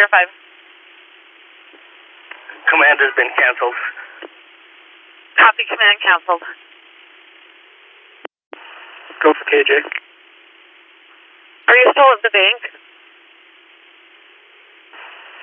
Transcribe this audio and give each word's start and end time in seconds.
Clear 0.00 0.08
5. 0.08 0.32
Command 2.72 2.96
has 3.04 3.12
been 3.20 3.28
canceled. 3.36 3.76
Copy, 5.36 5.68
command 5.68 6.00
canceled. 6.00 6.40
Go 9.20 9.36
for 9.36 9.44
KJ. 9.44 9.84
Are 11.68 11.76
you 11.76 11.86
still 11.92 12.08
at 12.16 12.24
the 12.24 12.32
bank? 12.32 12.60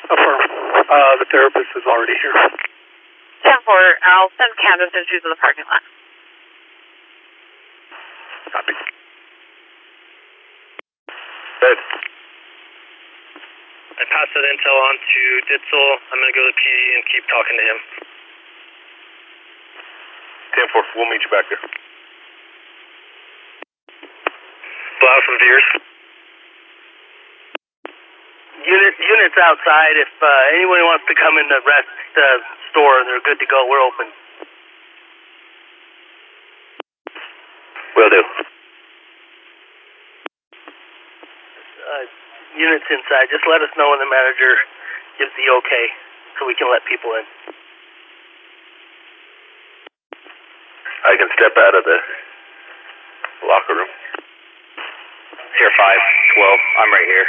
Affirm. 0.09 0.41
Uh, 0.89 1.13
the 1.21 1.29
therapist 1.29 1.69
is 1.77 1.85
already 1.85 2.17
here. 2.17 2.33
10 2.33 3.61
4. 3.61 3.77
I'll 4.09 4.33
send 4.41 4.57
Candace 4.57 4.89
and 4.97 5.05
she's 5.05 5.21
in 5.21 5.29
the 5.29 5.37
parking 5.37 5.69
lot. 5.69 5.85
Copy. 8.57 8.73
Good. 11.61 11.96
I 14.17 14.25
pass 14.25 14.33
that 14.33 14.49
intel 14.49 14.73
on 14.73 14.97
to 14.97 15.21
Ditzel. 15.45 15.89
I'm 16.09 16.17
going 16.17 16.33
to 16.33 16.37
go 16.41 16.41
to 16.49 16.55
PD 16.57 16.81
and 16.97 17.05
keep 17.05 17.21
talking 17.29 17.53
to 17.53 17.63
him. 17.69 17.77
10 20.57 20.73
4, 20.73 20.97
we'll 20.97 21.05
meet 21.05 21.21
you 21.21 21.29
back 21.29 21.45
there. 21.53 21.61
Blau 24.97 25.17
from 25.21 25.37
Veers. 25.37 25.67
Unit, 28.65 28.95
units 28.97 29.37
outside. 29.37 29.93
If 30.01 30.09
uh, 30.17 30.55
anyone 30.57 30.81
wants 30.81 31.05
to 31.05 31.13
come 31.13 31.37
in 31.37 31.45
the 31.53 31.61
rest 31.61 31.93
uh, 32.17 32.41
store, 32.73 33.05
they're 33.05 33.21
good 33.21 33.37
to 33.37 33.45
go. 33.45 33.69
We're 33.69 33.85
open. 33.85 34.09
Will 37.93 38.09
do. 38.09 38.21
Uh, 41.85 42.05
units 42.67 42.87
inside. 42.91 43.31
Just 43.31 43.47
let 43.47 43.63
us 43.63 43.71
know 43.79 43.95
when 43.95 44.03
the 44.03 44.11
manager 44.11 44.51
gives 45.15 45.31
the 45.39 45.47
okay, 45.63 45.85
so 46.35 46.43
we 46.43 46.53
can 46.59 46.67
let 46.67 46.83
people 46.83 47.15
in. 47.15 47.25
I 51.07 51.15
can 51.15 51.31
step 51.31 51.55
out 51.55 51.73
of 51.79 51.83
the 51.87 51.97
locker 53.47 53.75
room. 53.79 53.91
Here, 55.55 55.71
5. 55.71 55.79
12. 55.79 56.59
I'm 56.83 56.91
right 56.91 57.07
here. 57.07 57.27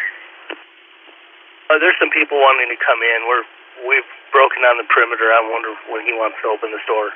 Uh, 1.71 1.79
there's 1.79 1.97
some 2.03 2.11
people 2.11 2.41
wanting 2.41 2.69
to 2.75 2.79
come 2.81 2.99
in. 2.99 3.19
We're 3.29 3.47
we've 3.87 4.11
broken 4.35 4.65
down 4.67 4.81
the 4.83 4.89
perimeter. 4.91 5.31
I 5.31 5.41
wonder 5.47 5.73
when 5.93 6.03
he 6.03 6.13
wants 6.17 6.41
to 6.43 6.51
open 6.51 6.75
the 6.75 6.83
store. 6.83 7.15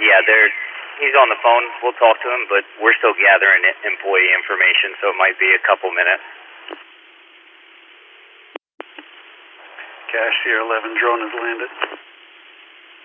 Yeah, 0.00 0.20
there. 0.26 0.48
He's 0.96 1.12
on 1.12 1.28
the 1.28 1.36
phone. 1.44 1.64
We'll 1.84 1.98
talk 2.00 2.16
to 2.24 2.28
him, 2.32 2.48
but 2.48 2.64
we're 2.80 2.96
still 2.96 3.12
gathering 3.12 3.62
employee 3.84 4.32
information, 4.32 4.96
so 5.00 5.12
it 5.12 5.18
might 5.20 5.36
be 5.36 5.52
a 5.52 5.60
couple 5.68 5.92
minutes. 5.92 6.24
Cashier 10.08 10.64
11 10.64 10.96
drone 10.96 11.20
has 11.28 11.34
landed. 11.36 11.70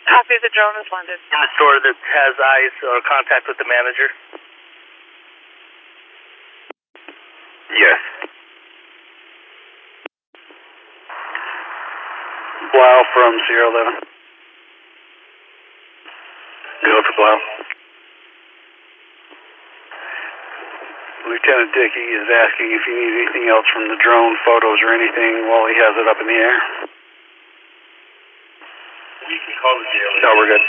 Copy, 0.08 0.36
the 0.39 0.52
drone 0.56 0.75
has 0.80 0.88
landed. 0.88 1.20
In 1.20 1.39
the 1.44 1.52
store 1.59 1.78
that 1.83 1.98
has 2.00 2.33
eyes 2.39 2.75
or 2.88 3.03
contact 3.03 3.52
with 3.52 3.59
the 3.59 3.67
manager. 3.67 4.09
Yes. 7.76 8.00
Blau 12.72 13.03
from 13.11 13.36
Sierra 13.48 13.67
11. 13.67 14.00
Go 16.88 16.95
for 17.03 17.16
Blau. 17.20 17.70
Lieutenant 21.32 21.72
Dickey 21.72 22.08
is 22.12 22.28
asking 22.28 22.76
if 22.76 22.84
you 22.84 22.92
need 22.92 23.16
anything 23.24 23.48
else 23.48 23.64
from 23.72 23.88
the 23.88 23.96
drone, 24.04 24.36
photos 24.44 24.84
or 24.84 24.92
anything 24.92 25.48
while 25.48 25.64
he 25.64 25.76
has 25.80 25.96
it 25.96 26.04
up 26.12 26.20
in 26.20 26.28
the 26.28 26.36
air. 26.36 26.60
You 29.32 29.40
can 29.40 29.56
call 29.64 29.76
the 29.80 29.88
jail. 29.96 30.12
No, 30.28 30.30
we're 30.36 30.52
good. 30.52 30.64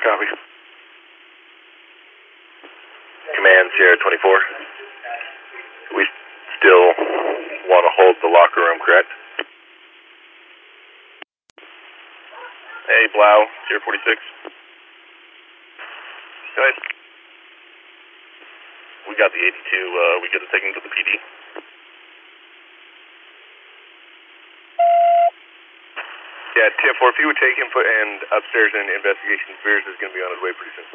Copy. 0.00 0.26
Command 3.36 3.66
Sierra 3.76 4.00
24. 4.08 6.00
We 6.00 6.08
still 6.56 6.96
want 7.68 7.84
to 7.84 7.92
hold 7.92 8.16
the 8.24 8.32
locker 8.32 8.64
room, 8.64 8.80
correct? 8.80 9.12
Hey, 12.88 13.04
Blau, 13.12 13.52
Sierra 13.68 13.84
46. 13.84 14.16
Go 16.56 16.64
ahead. 16.64 16.89
We 19.20 19.28
got 19.28 19.36
the 19.36 19.44
82. 19.52 19.52
Uh, 19.52 20.24
we 20.24 20.32
get 20.32 20.40
to 20.40 20.48
take 20.48 20.64
him 20.64 20.72
to 20.72 20.80
the 20.80 20.88
PD. 20.88 21.12
Yeah, 26.56 26.72
tip 26.80 26.96
for 26.96 27.12
if 27.12 27.20
you 27.20 27.28
would 27.28 27.36
take 27.36 27.52
him 27.60 27.68
for, 27.68 27.84
and 27.84 28.24
upstairs 28.32 28.72
in 28.72 28.88
investigation, 28.88 29.60
Spears 29.60 29.84
is 29.92 30.00
going 30.00 30.08
to 30.08 30.16
be 30.16 30.24
on 30.24 30.32
his 30.32 30.40
way 30.40 30.56
pretty 30.56 30.72
soon. 30.72 30.88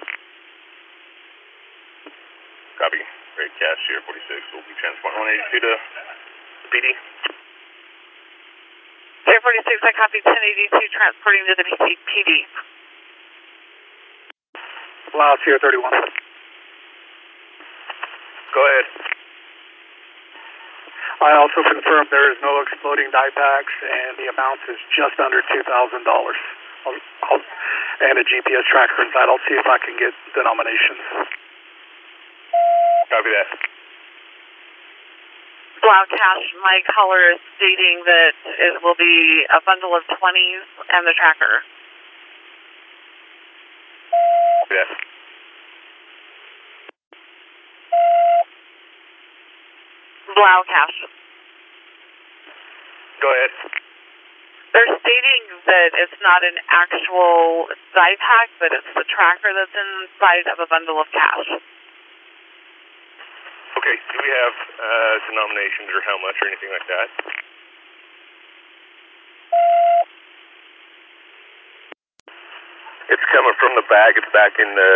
Copy. 2.81 2.97
Great 3.37 3.53
cash 3.61 3.81
here, 3.93 4.01
46. 4.01 4.17
We'll 4.57 4.65
be 4.65 4.73
transporting 4.81 5.21
182 5.21 5.61
to 5.61 5.69
the 5.69 6.69
PD. 6.73 6.97
Clear 9.29 9.37
46, 9.37 9.85
I 9.85 9.93
copy 10.01 10.25
1082, 10.25 10.97
transporting 10.97 11.45
to 11.45 11.53
the 11.61 11.65
PC 11.69 11.93
PD. 12.09 12.31
Blau, 15.13 15.37
Sierra 15.45 15.61
31. 15.61 16.24
Go 18.55 18.63
ahead. 18.63 18.87
I 21.19 21.31
also 21.35 21.59
confirm 21.59 22.07
there 22.07 22.31
is 22.31 22.39
no 22.39 22.63
exploding 22.63 23.11
dye 23.11 23.35
packs 23.35 23.75
and 23.83 24.15
the 24.15 24.31
amount 24.31 24.63
is 24.71 24.79
just 24.95 25.19
under 25.19 25.43
$2,000. 25.43 26.35
I'll- 26.85 27.01
I'll- 27.23 27.43
And 27.99 28.19
a 28.19 28.23
GPS 28.23 28.65
tracker 28.67 29.01
inside. 29.03 29.27
I'll 29.27 29.43
see 29.47 29.55
if 29.55 29.67
I 29.67 29.77
can 29.77 29.95
get 29.97 30.13
denominations. 30.33 30.99
Copy 33.09 33.29
that. 33.31 33.47
Blau 35.81 36.05
Cash, 36.09 36.53
my 36.61 36.81
caller 36.93 37.31
is 37.31 37.39
stating 37.55 38.03
that 38.03 38.33
it 38.45 38.81
will 38.81 38.95
be 38.95 39.45
a 39.49 39.61
bundle 39.61 39.95
of 39.95 40.03
20s 40.07 40.63
and 40.89 41.07
the 41.07 41.13
tracker. 41.13 41.63
Copy 44.67 45.14
that. 50.35 50.41
Blau 50.41 50.59
Cash. 50.67 50.97
Go 53.23 53.31
ahead. 53.31 53.51
They're 54.75 54.91
stating 54.99 55.43
that 55.71 55.95
it's 55.95 56.19
not 56.19 56.43
an 56.43 56.59
actual 56.67 57.71
dye 57.95 58.19
pack, 58.19 58.51
but 58.59 58.75
it's 58.75 58.91
the 58.91 59.07
tracker 59.07 59.55
that's 59.55 59.71
inside 59.71 60.51
of 60.51 60.59
a 60.59 60.67
bundle 60.67 60.99
of 60.99 61.07
cash. 61.15 61.47
Okay, 63.79 63.95
do 64.11 64.15
we 64.19 64.29
have 64.35 64.55
uh, 64.75 65.15
denominations 65.31 65.87
or 65.95 66.03
how 66.03 66.19
much 66.19 66.35
or 66.43 66.51
anything 66.51 66.75
like 66.75 66.87
that? 66.91 67.07
It's 73.15 73.27
coming 73.31 73.55
from 73.55 73.79
the 73.79 73.85
bag. 73.87 74.19
It's 74.19 74.31
back 74.35 74.59
in 74.59 74.75
the 74.75 74.91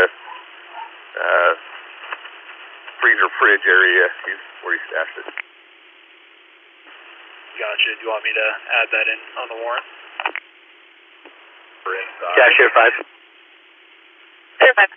freezer 3.09 3.29
fridge 3.41 3.65
area. 3.65 4.05
He's 4.29 4.37
where 4.61 4.77
he 4.77 4.81
stashed 4.85 5.17
it. 5.17 5.25
Gotcha. 7.57 7.89
Do 7.97 8.01
you 8.05 8.09
want 8.13 8.21
me 8.21 8.29
to 8.37 8.47
add 8.69 8.87
that 8.93 9.05
in 9.09 9.19
on 9.41 9.45
the 9.49 9.57
warrant? 9.65 9.87
We're 11.89 11.97
inside. 12.05 12.37
Cashier 12.37 12.69
5. 12.69 14.61
Clear 14.61 14.73
5. 14.77 14.93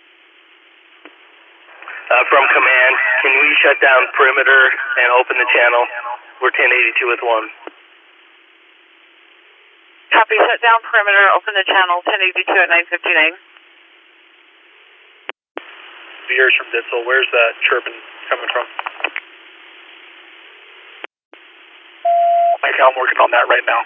Uh, 2.13 2.23
from 2.29 2.45
command, 2.53 2.93
can 3.25 3.33
we 3.33 3.49
shut 3.65 3.81
down 3.81 4.05
perimeter 4.13 4.61
and 5.01 5.09
open 5.17 5.33
the 5.33 5.49
channel? 5.49 5.81
We're 6.37 6.53
1082 6.53 7.09
with 7.09 7.23
one. 7.25 7.49
Copy, 10.13 10.37
shut 10.37 10.61
down 10.61 10.77
perimeter, 10.85 11.25
open 11.33 11.57
the 11.57 11.65
channel, 11.65 12.05
1082 12.05 12.45
at 12.45 12.69
959. 12.69 13.52
Veers 16.27 16.53
from 16.57 16.67
Ditzel. 16.71 17.03
Where's 17.05 17.27
that 17.31 17.51
chirping 17.67 17.97
coming 18.29 18.49
from? 18.51 18.65
Okay, 22.63 22.81
I'm 22.81 22.97
working 22.97 23.19
on 23.21 23.29
that 23.31 23.45
right 23.51 23.65
now. 23.67 23.81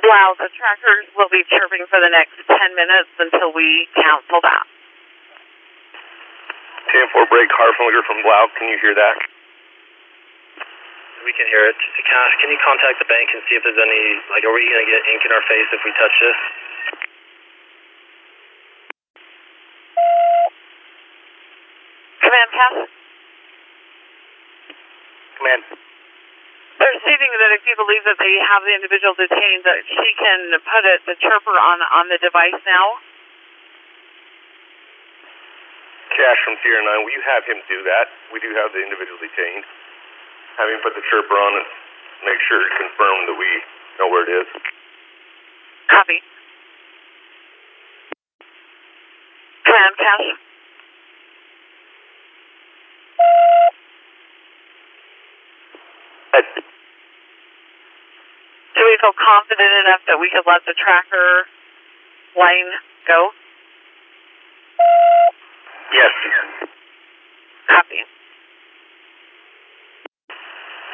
Blau, 0.00 0.38
the 0.38 0.48
trackers 0.54 1.10
will 1.18 1.28
be 1.28 1.42
chirping 1.50 1.84
for 1.90 1.98
the 2.00 2.08
next 2.08 2.38
10 2.46 2.56
minutes 2.78 3.10
until 3.18 3.52
we 3.52 3.90
cancel 3.98 4.40
that. 4.40 4.64
10-4 6.94 7.28
break 7.28 7.50
Harflinger 7.50 8.02
from 8.06 8.22
Blau. 8.22 8.48
Can 8.56 8.70
you 8.70 8.78
hear 8.80 8.94
that? 8.94 9.16
We 11.26 11.36
can 11.36 11.46
hear 11.52 11.68
it. 11.68 11.76
Cash, 11.76 12.32
can 12.40 12.48
you 12.48 12.58
contact 12.64 12.96
the 12.96 13.04
bank 13.04 13.28
and 13.36 13.44
see 13.44 13.58
if 13.58 13.62
there's 13.66 13.76
any, 13.76 14.02
like, 14.32 14.40
are 14.46 14.54
we 14.54 14.64
going 14.64 14.86
to 14.86 14.90
get 14.90 15.04
ink 15.10 15.20
in 15.20 15.30
our 15.34 15.44
face 15.44 15.68
if 15.68 15.84
we 15.84 15.92
touch 16.00 16.16
this? 16.16 16.38
Command 22.60 22.76
Cash. 22.76 22.92
Command. 25.40 25.64
They're 26.76 27.00
stating 27.00 27.32
that 27.32 27.50
if 27.56 27.64
you 27.64 27.76
believe 27.76 28.04
that 28.04 28.20
they 28.20 28.34
have 28.52 28.60
the 28.64 28.74
individual 28.76 29.16
detained, 29.16 29.64
that 29.64 29.80
she 29.88 30.10
can 30.16 30.52
put 30.60 30.84
it, 30.84 31.00
the 31.08 31.16
chirper 31.20 31.56
on 31.56 31.80
on 31.80 32.08
the 32.12 32.20
device 32.20 32.60
now. 32.68 33.00
Cash 36.12 36.40
from 36.44 36.56
Sierra 36.60 36.84
9, 36.84 37.04
will 37.04 37.16
you 37.16 37.24
have 37.24 37.44
him 37.48 37.64
do 37.64 37.80
that? 37.84 38.12
We 38.32 38.40
do 38.44 38.52
have 38.52 38.72
the 38.76 38.82
individual 38.84 39.16
detained. 39.20 39.64
Have 40.60 40.68
him 40.68 40.80
put 40.84 40.92
the 40.92 41.04
chirper 41.08 41.36
on 41.36 41.52
and 41.64 41.66
make 42.28 42.40
sure, 42.44 42.60
to 42.60 42.68
confirm 42.76 43.24
that 43.24 43.36
we 43.40 43.50
know 43.96 44.08
where 44.12 44.24
it 44.28 44.32
is. 44.44 44.48
Copy. 45.88 46.20
Command 49.64 49.96
Cash. 49.96 50.49
Uh, 56.40 56.60
Do 58.76 58.80
we 58.86 58.96
feel 59.00 59.12
confident 59.12 59.72
enough 59.84 60.02
that 60.08 60.16
we 60.16 60.30
could 60.32 60.46
let 60.46 60.64
the 60.64 60.72
tracker 60.72 61.44
line 62.38 62.70
go? 63.06 63.30
Yes. 65.92 66.12
Copy. 67.68 68.00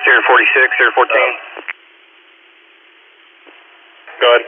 Sierra 0.02 0.22
46, 0.26 0.76
Sierra 0.78 0.92
14. 0.96 1.06
Go 4.20 4.26
ahead. 4.34 4.44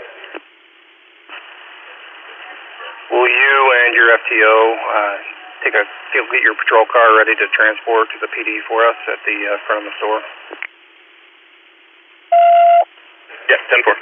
Will 3.12 3.28
you 3.28 3.56
and 3.84 3.94
your 3.94 4.08
FTO 4.20 4.56
uh, 4.76 5.16
take 5.64 5.74
a 5.76 5.84
get 6.12 6.42
your 6.44 6.56
patrol 6.56 6.84
car 6.88 7.16
ready 7.16 7.36
to 7.36 7.46
transport 7.56 8.08
to 8.12 8.18
the 8.20 8.28
PD 8.32 8.60
for 8.68 8.84
us 8.84 8.96
at 9.08 9.20
the 9.24 9.36
uh, 9.48 9.56
front 9.64 9.84
of 9.84 9.92
the 9.92 9.94
store? 9.96 10.20
Yeah, 13.48 13.56
10 13.56 13.80
4. 13.80 13.96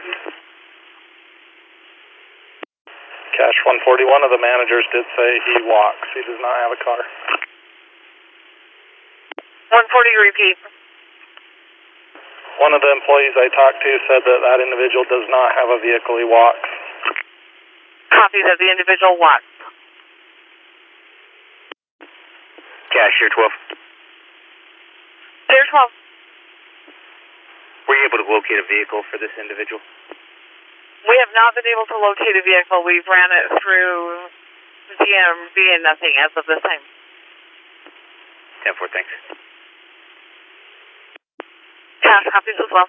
Cash 3.36 3.58
141 3.62 4.26
of 4.26 4.30
the 4.32 4.40
managers 4.40 4.84
did 4.90 5.04
say 5.12 5.28
he 5.44 5.62
walks. 5.68 6.08
He 6.16 6.24
does 6.24 6.40
not 6.40 6.56
have 6.66 6.72
a 6.72 6.80
car. 6.80 7.00
140, 9.70 10.26
repeat. 10.26 10.56
One 12.58 12.72
of 12.72 12.80
the 12.80 12.88
employees 12.88 13.36
I 13.36 13.52
talked 13.52 13.84
to 13.84 13.92
said 14.08 14.24
that 14.24 14.40
that 14.40 14.58
individual 14.64 15.04
does 15.04 15.28
not 15.28 15.52
have 15.52 15.68
a 15.68 15.78
vehicle. 15.84 16.16
He 16.16 16.24
walks. 16.24 16.64
Copy 18.08 18.40
that 18.40 18.56
the 18.56 18.72
individual 18.72 19.20
walks. 19.20 19.44
Cash, 22.88 23.12
Sierra 23.20 23.30
12. 23.30 23.52
There's 25.52 25.68
12. 25.68 26.05
Able 28.16 28.24
to 28.24 28.32
locate 28.32 28.56
a 28.56 28.64
vehicle 28.64 29.04
for 29.12 29.20
this 29.20 29.28
individual? 29.36 29.76
We 31.04 31.16
have 31.20 31.28
not 31.36 31.52
been 31.52 31.68
able 31.68 31.84
to 31.84 31.98
locate 32.00 32.32
a 32.32 32.40
vehicle. 32.40 32.80
We've 32.80 33.04
ran 33.04 33.28
it 33.28 33.60
through 33.60 34.32
DMV 34.96 35.56
and 35.76 35.82
nothing 35.84 36.16
as 36.24 36.32
of 36.32 36.48
this 36.48 36.56
time. 36.64 36.80
10 38.64 38.72
4, 38.72 38.88
thanks. 38.88 39.12
Cash 42.00 42.24
copies 42.32 42.56
as 42.56 42.70
well. 42.72 42.88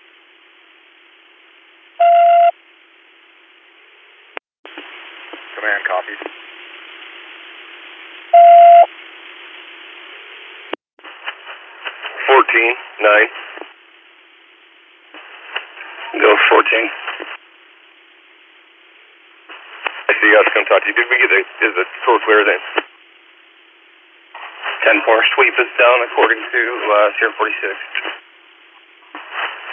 Command 5.59 5.83
copies. 5.91 6.21
Fourteen, 12.27 12.73
nine. 13.03 13.46
Go 16.67 16.75
14. 16.75 16.91
I 20.07 20.11
see 20.19 20.27
you 20.27 20.35
guys 20.35 20.51
come 20.51 20.65
talk 20.67 20.83
to 20.83 20.87
you. 20.91 20.95
Did 20.99 21.07
we 21.07 21.15
get 21.15 21.31
the, 21.31 21.39
is 21.63 21.73
the 21.79 21.85
source 22.03 22.23
clear 22.27 22.43
then? 22.43 22.59
10 24.83 24.99
4. 24.99 25.31
Sweep 25.31 25.55
is 25.63 25.71
done 25.79 25.99
according 26.11 26.43
to 26.43 26.61
uh, 26.91 27.15
Sierra 27.15 27.31
46. 27.39 27.71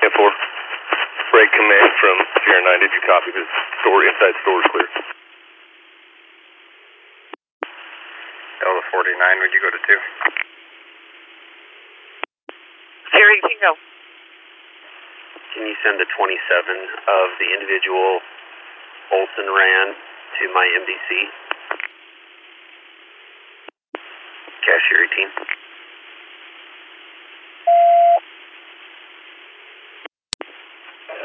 10 0.06 0.11
4. 0.14 0.31
Break 1.35 1.50
command 1.50 1.91
from 1.99 2.17
Sierra 2.46 2.62
9. 2.62 2.79
Did 2.87 2.94
you 2.94 3.02
copy 3.11 3.31
the 3.35 3.43
store, 3.82 4.06
inside 4.06 4.38
store 4.46 4.62
is 4.62 4.70
clear? 4.70 4.87
Delta 8.62 8.82
49, 8.94 9.43
would 9.43 9.50
you 9.50 9.58
go 9.67 9.70
to 9.75 9.82
2? 9.82 9.99
Siri, 13.11 13.35
you 13.43 13.50
can 13.50 13.58
go. 13.58 13.75
Can 15.64 15.72
you 15.72 15.81
send 15.81 15.96
the 15.96 16.05
27 16.05 16.28
of 16.28 17.26
the 17.40 17.49
individual 17.56 18.20
Olson 19.16 19.49
ran 19.49 19.96
to 19.96 20.44
my 20.52 20.61
MDC? 20.61 21.08
Cashier 24.61 25.08
18. 25.08 25.25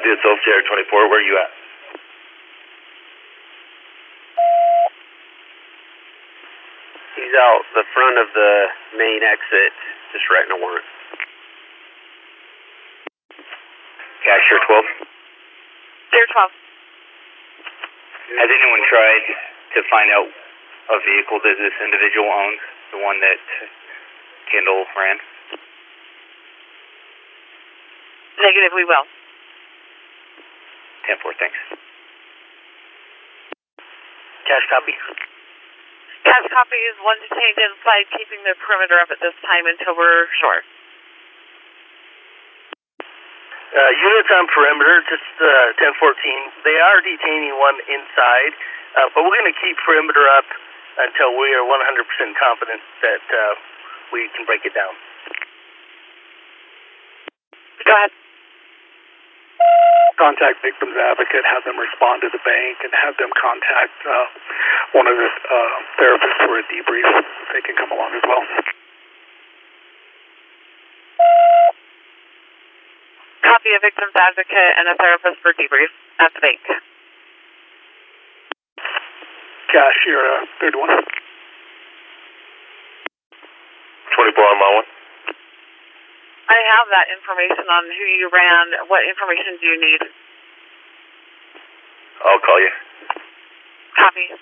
This 0.08 0.24
Sierra 0.24 0.64
24, 0.72 1.10
where 1.12 1.20
are 1.20 1.28
you 1.28 1.36
at? 1.36 1.52
He's 7.20 7.36
out 7.36 7.68
the 7.76 7.84
front 7.92 8.18
of 8.24 8.32
the 8.32 8.72
main 8.96 9.20
exit, 9.20 9.76
just 10.16 10.24
writing 10.32 10.56
a 10.56 10.62
warrant. 10.64 10.99
Cashier 14.30 14.62
12. 14.62 15.10
There's 16.14 16.30
12. 16.38 16.54
Has 18.38 18.46
anyone 18.46 18.82
tried 18.86 19.26
to 19.74 19.80
find 19.90 20.14
out 20.14 20.30
a 20.30 20.98
vehicle 21.02 21.42
that 21.42 21.58
this 21.58 21.74
individual 21.82 22.30
owns? 22.30 22.62
The 22.94 23.02
one 23.02 23.18
that 23.26 23.42
Kendall 24.54 24.86
ran? 24.94 25.18
Negative, 28.38 28.70
we 28.78 28.86
will. 28.86 29.10
10 31.10 31.18
4, 31.26 31.34
thanks. 31.42 31.58
Cash 34.46 34.66
copy. 34.70 34.94
Cash 36.22 36.46
copy 36.54 36.78
is 36.86 37.02
one 37.02 37.18
detained 37.26 37.58
inside, 37.66 38.06
keeping 38.14 38.46
the 38.46 38.54
perimeter 38.62 39.02
up 39.02 39.10
at 39.10 39.18
this 39.26 39.34
time 39.42 39.66
until 39.66 39.98
we're 39.98 40.30
sure. 40.38 40.62
Uh, 43.70 43.78
units 44.02 44.30
on 44.34 44.50
perimeter, 44.50 45.06
just 45.06 45.30
uh, 45.38 45.78
1014. 45.78 46.66
They 46.66 46.74
are 46.82 47.06
detaining 47.06 47.54
one 47.54 47.78
inside, 47.86 48.54
uh, 48.98 49.14
but 49.14 49.22
we're 49.22 49.38
going 49.38 49.54
to 49.54 49.60
keep 49.62 49.78
perimeter 49.86 50.26
up 50.42 50.50
until 50.98 51.38
we 51.38 51.54
are 51.54 51.62
100% 51.62 51.78
confident 52.34 52.82
that 53.06 53.26
uh, 53.30 53.42
we 54.10 54.26
can 54.34 54.50
break 54.50 54.66
it 54.66 54.74
down. 54.74 54.98
Go 57.86 57.94
ahead. 57.94 58.10
Contact 60.18 60.66
victims 60.66 60.98
advocate, 60.98 61.46
have 61.46 61.62
them 61.64 61.78
respond 61.78 62.26
to 62.26 62.30
the 62.34 62.42
bank, 62.42 62.82
and 62.82 62.92
have 63.06 63.16
them 63.22 63.30
contact 63.38 63.96
uh, 64.02 64.98
one 64.98 65.06
of 65.06 65.14
the 65.14 65.30
uh, 65.30 65.78
therapists 66.02 66.42
for 66.42 66.58
a 66.58 66.66
debrief. 66.74 67.06
They 67.54 67.62
can 67.62 67.78
come 67.78 67.94
along 67.94 68.18
as 68.18 68.26
well. 68.26 68.44
Copy 73.70 73.78
a 73.78 73.86
victim's 73.86 74.18
advocate 74.18 74.74
and 74.82 74.90
a 74.90 74.98
therapist 74.98 75.46
for 75.46 75.54
debrief 75.54 75.94
at 76.18 76.34
the 76.34 76.42
bank. 76.42 76.58
Cash, 79.70 80.10
you're 80.10 80.26
uh, 80.26 80.50
third 80.58 80.74
one. 80.74 80.90
24 80.90 81.06
on 84.26 84.58
my 84.58 84.74
one. 84.74 84.90
I 86.50 86.58
have 86.82 86.90
that 86.90 87.14
information 87.14 87.70
on 87.70 87.94
who 87.94 88.06
you 88.18 88.26
ran. 88.34 88.90
What 88.90 89.06
information 89.06 89.62
do 89.62 89.70
you 89.70 89.78
need? 89.78 90.02
I'll 92.26 92.42
call 92.42 92.58
you. 92.58 92.74
Copy. 94.02 94.34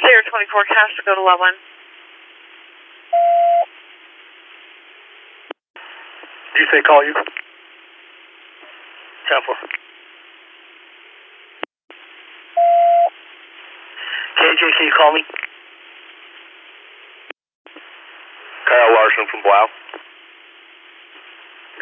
Sierra 0.00 0.24
24 0.32 0.64
cash 0.64 0.96
to 0.96 1.04
go 1.04 1.12
to 1.12 1.20
level 1.20 1.44
Did 6.54 6.62
you 6.62 6.70
say 6.70 6.86
call 6.86 7.02
you? 7.02 7.10
10 7.10 7.26
4. 9.42 9.58
KJ, 14.38 14.62
can 14.62 14.86
you 14.86 14.94
call 14.94 15.10
me? 15.18 15.26
Kyle 18.70 18.92
Larson 18.94 19.26
from 19.34 19.42
Blau. 19.42 19.66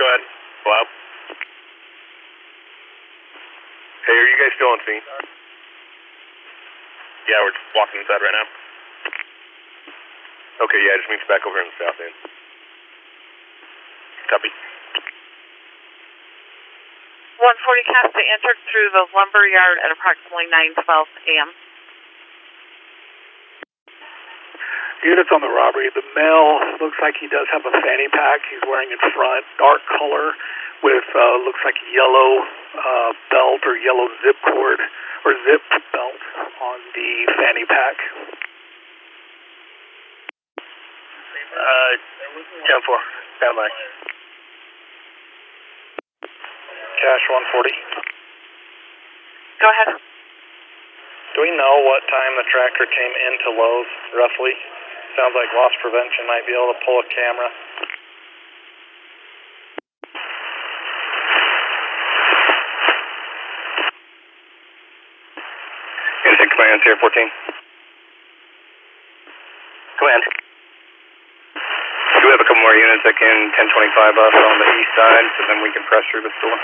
Go 0.01 0.05
ahead. 0.09 0.25
Blau. 0.65 0.85
Hey, 4.09 4.17
are 4.17 4.29
you 4.33 4.39
guys 4.41 4.57
still 4.57 4.73
on 4.73 4.81
scene? 4.89 5.05
Yeah, 7.29 7.45
we're 7.45 7.53
just 7.53 7.77
walking 7.77 8.01
inside 8.01 8.25
right 8.25 8.37
now. 8.41 8.49
Okay, 10.65 10.81
yeah, 10.81 10.97
I 10.97 10.97
just 10.97 11.13
meet 11.13 11.21
you 11.21 11.29
back 11.29 11.45
over 11.45 11.61
in 11.61 11.69
the 11.69 11.77
south 11.77 12.01
end. 12.01 12.42
Copy. 14.33 14.49
140 17.37 17.85
cast, 17.85 18.17
they 18.17 18.25
entered 18.33 18.57
through 18.65 18.89
the 18.97 19.05
lumber 19.13 19.45
yard 19.45 19.77
at 19.85 19.93
approximately 19.93 20.49
9:12 20.49 21.05
a.m. 21.37 21.53
Units 25.05 25.29
on 25.37 25.45
the 25.45 25.53
robbery. 25.53 25.93
The 25.93 26.07
male 26.17 26.65
looks 26.81 26.97
like 27.05 27.21
he 27.21 27.29
does 27.29 27.45
have 27.53 27.61
a 27.67 27.75
fanny 27.85 28.09
pack. 28.09 28.41
He's 28.49 28.65
wearing 28.65 28.89
in 28.89 29.03
front, 29.13 29.45
dark 29.61 29.85
color, 30.01 30.33
with 30.81 31.05
uh, 31.13 31.45
looks 31.45 31.61
like 31.67 31.77
yellow 31.93 32.41
uh, 32.73 33.13
belt 33.29 33.61
or 33.69 33.77
yellow 33.77 34.09
zip 34.25 34.41
cord 34.49 34.81
or 35.29 35.37
zip 35.45 35.61
belt 35.93 36.23
on 36.57 36.79
the 36.97 37.11
fanny 37.37 37.69
pack. 37.69 38.01
Uh, 41.53 41.93
10 42.65 42.81
4. 42.81 42.97
Stand 43.37 44.22
by. 47.03 47.03
Cash 47.03 47.27
140. 47.27 47.75
Go 49.59 49.67
ahead. 49.71 49.99
Do 51.35 51.43
we 51.43 51.51
know 51.51 51.83
what 51.83 52.07
time 52.07 52.39
the 52.39 52.47
tractor 52.47 52.87
came 52.87 53.11
into 53.27 53.51
Lowe's, 53.59 53.91
roughly? 54.15 54.55
Sounds 55.17 55.35
like 55.35 55.53
loss 55.53 55.73
prevention 55.83 56.27
might 56.27 56.47
be 56.47 56.55
able 56.55 56.73
to 56.73 56.79
pull 56.85 57.01
a 57.01 57.05
camera. 57.11 57.51
Unit 66.23 66.39
6 66.39 66.55
Command, 66.55 66.83
Sierra 66.85 66.99
14. 67.03 67.31
Command. 69.99 70.23
Do 70.23 70.31
we 72.27 72.31
have 72.31 72.41
a 72.41 72.45
couple 72.45 72.52
more 72.63 72.79
units 72.79 73.03
that 73.03 73.19
can 73.19 73.51
1025 73.59 73.59
us 73.59 74.35
on 74.39 74.55
the 74.63 74.69
east 74.79 74.93
side 74.95 75.27
so 75.35 75.41
then 75.51 75.59
we 75.67 75.75
can 75.75 75.83
press 75.91 76.07
through 76.15 76.23
the 76.23 76.31
store? 76.39 76.61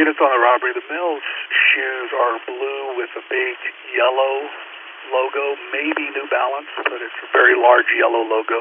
Units 0.00 0.16
on 0.16 0.30
the 0.32 0.40
robbery. 0.40 0.72
The 0.72 0.84
male's 0.88 1.24
shoes 1.52 2.08
are 2.16 2.40
blue 2.48 2.96
with 2.96 3.12
a 3.12 3.24
big 3.28 3.56
yellow 3.92 4.48
logo, 5.12 5.44
maybe 5.68 6.08
New 6.16 6.26
Balance, 6.32 6.72
but 6.80 6.98
it's 7.04 7.20
a 7.20 7.28
very 7.36 7.60
large 7.60 7.88
yellow 7.92 8.24
logo. 8.24 8.60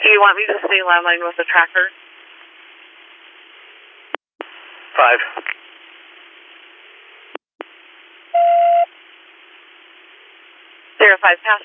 Do 0.00 0.08
you 0.08 0.20
want 0.24 0.34
me 0.40 0.48
to 0.48 0.56
stay 0.64 0.80
landline 0.80 1.20
with 1.20 1.36
the 1.36 1.44
tracker? 1.44 1.92
5. 5.00 5.16
Zero 11.00 11.16
five 11.24 11.40
pass. 11.40 11.64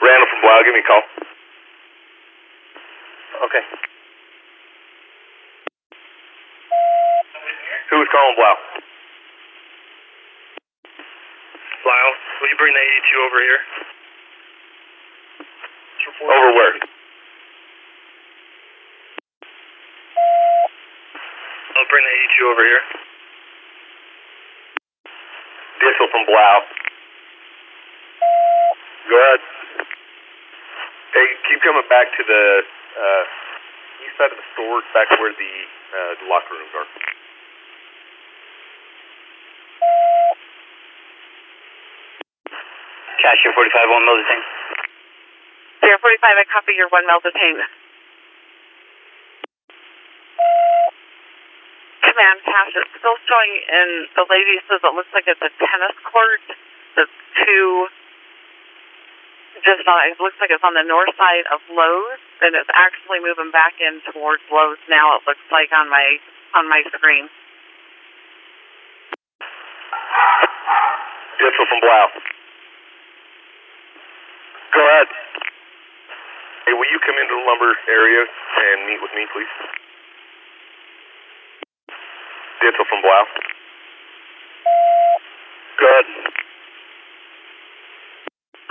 Randall 0.00 0.28
from 0.32 0.40
Blau, 0.40 0.56
give 0.64 0.72
me 0.72 0.80
a 0.80 0.88
call. 0.88 1.04
Okay. 3.44 3.60
Who 7.92 7.96
was 8.00 8.08
calling 8.08 8.36
Blau? 8.40 8.56
Lyle, 11.84 12.14
will 12.40 12.48
you 12.48 12.56
bring 12.56 12.72
the 12.72 12.80
82 12.80 13.20
over 13.20 13.40
here? 13.44 13.60
Over 16.24 16.52
where? 16.56 16.95
I'll 21.96 22.04
bring 22.04 22.12
the 22.12 22.28
82 22.28 22.52
over 22.52 22.60
here. 22.60 22.84
Dissel 25.80 26.12
from 26.12 26.28
Blau. 26.28 26.56
Go 29.08 29.16
ahead. 29.16 29.40
Hey, 31.16 31.26
keep 31.48 31.64
coming 31.64 31.88
back 31.88 32.12
to 32.20 32.22
the 32.28 32.44
uh, 33.00 33.24
east 34.04 34.12
side 34.20 34.28
of 34.28 34.36
the 34.36 34.44
store, 34.52 34.84
back 34.92 35.08
where 35.16 35.32
the, 35.32 35.52
uh, 35.96 36.12
the 36.20 36.26
locker 36.28 36.52
rooms 36.52 36.76
are. 36.76 36.84
Cash 43.24 43.40
here 43.40 43.56
45 43.56 43.88
on 43.88 44.04
Moses 44.04 44.26
Tank. 44.28 44.44
Zero 45.80 45.96
forty 46.02 46.20
five. 46.20 46.36
I 46.36 46.44
copy 46.52 46.72
your 46.76 46.88
one 46.92 47.06
mile 47.06 47.24
detained. 47.24 47.62
Command 52.02 52.40
cash. 52.48 52.65
It's 52.76 52.92
still 53.00 53.16
showing 53.24 53.52
in 53.72 53.88
the 54.12 54.28
lady 54.28 54.60
says 54.68 54.84
it 54.84 54.92
looks 54.92 55.08
like 55.16 55.24
it's 55.24 55.40
a 55.40 55.48
tennis 55.48 55.96
court. 56.04 56.44
That's 56.92 57.16
two. 57.40 57.88
Just 59.64 59.88
on. 59.88 59.98
It 60.12 60.20
looks 60.20 60.36
like 60.36 60.52
it's 60.52 60.60
on 60.60 60.76
the 60.76 60.84
north 60.84 61.16
side 61.16 61.48
of 61.48 61.64
Lowe's, 61.72 62.20
and 62.44 62.52
it's 62.52 62.68
actually 62.76 63.24
moving 63.24 63.48
back 63.48 63.80
in 63.80 64.04
towards 64.12 64.44
Lowe's 64.52 64.76
now. 64.92 65.16
It 65.16 65.24
looks 65.24 65.40
like 65.48 65.72
on 65.72 65.88
my 65.88 66.20
on 66.52 66.68
my 66.68 66.84
screen. 66.92 67.32
Dissel 71.40 71.64
from 71.64 71.80
Blau. 71.80 72.06
Go 74.76 74.80
ahead. 74.84 75.08
Hey, 76.68 76.74
will 76.76 76.90
you 76.92 77.00
come 77.00 77.16
into 77.16 77.32
the 77.40 77.44
lumber 77.48 77.72
area 77.88 78.20
and 78.28 78.84
meet 78.84 79.00
with 79.00 79.16
me, 79.16 79.24
please? 79.32 79.85
Dissel 82.66 82.82
from 82.90 82.98
Blau. 82.98 83.22
Go 85.78 85.86
ahead. 85.86 86.06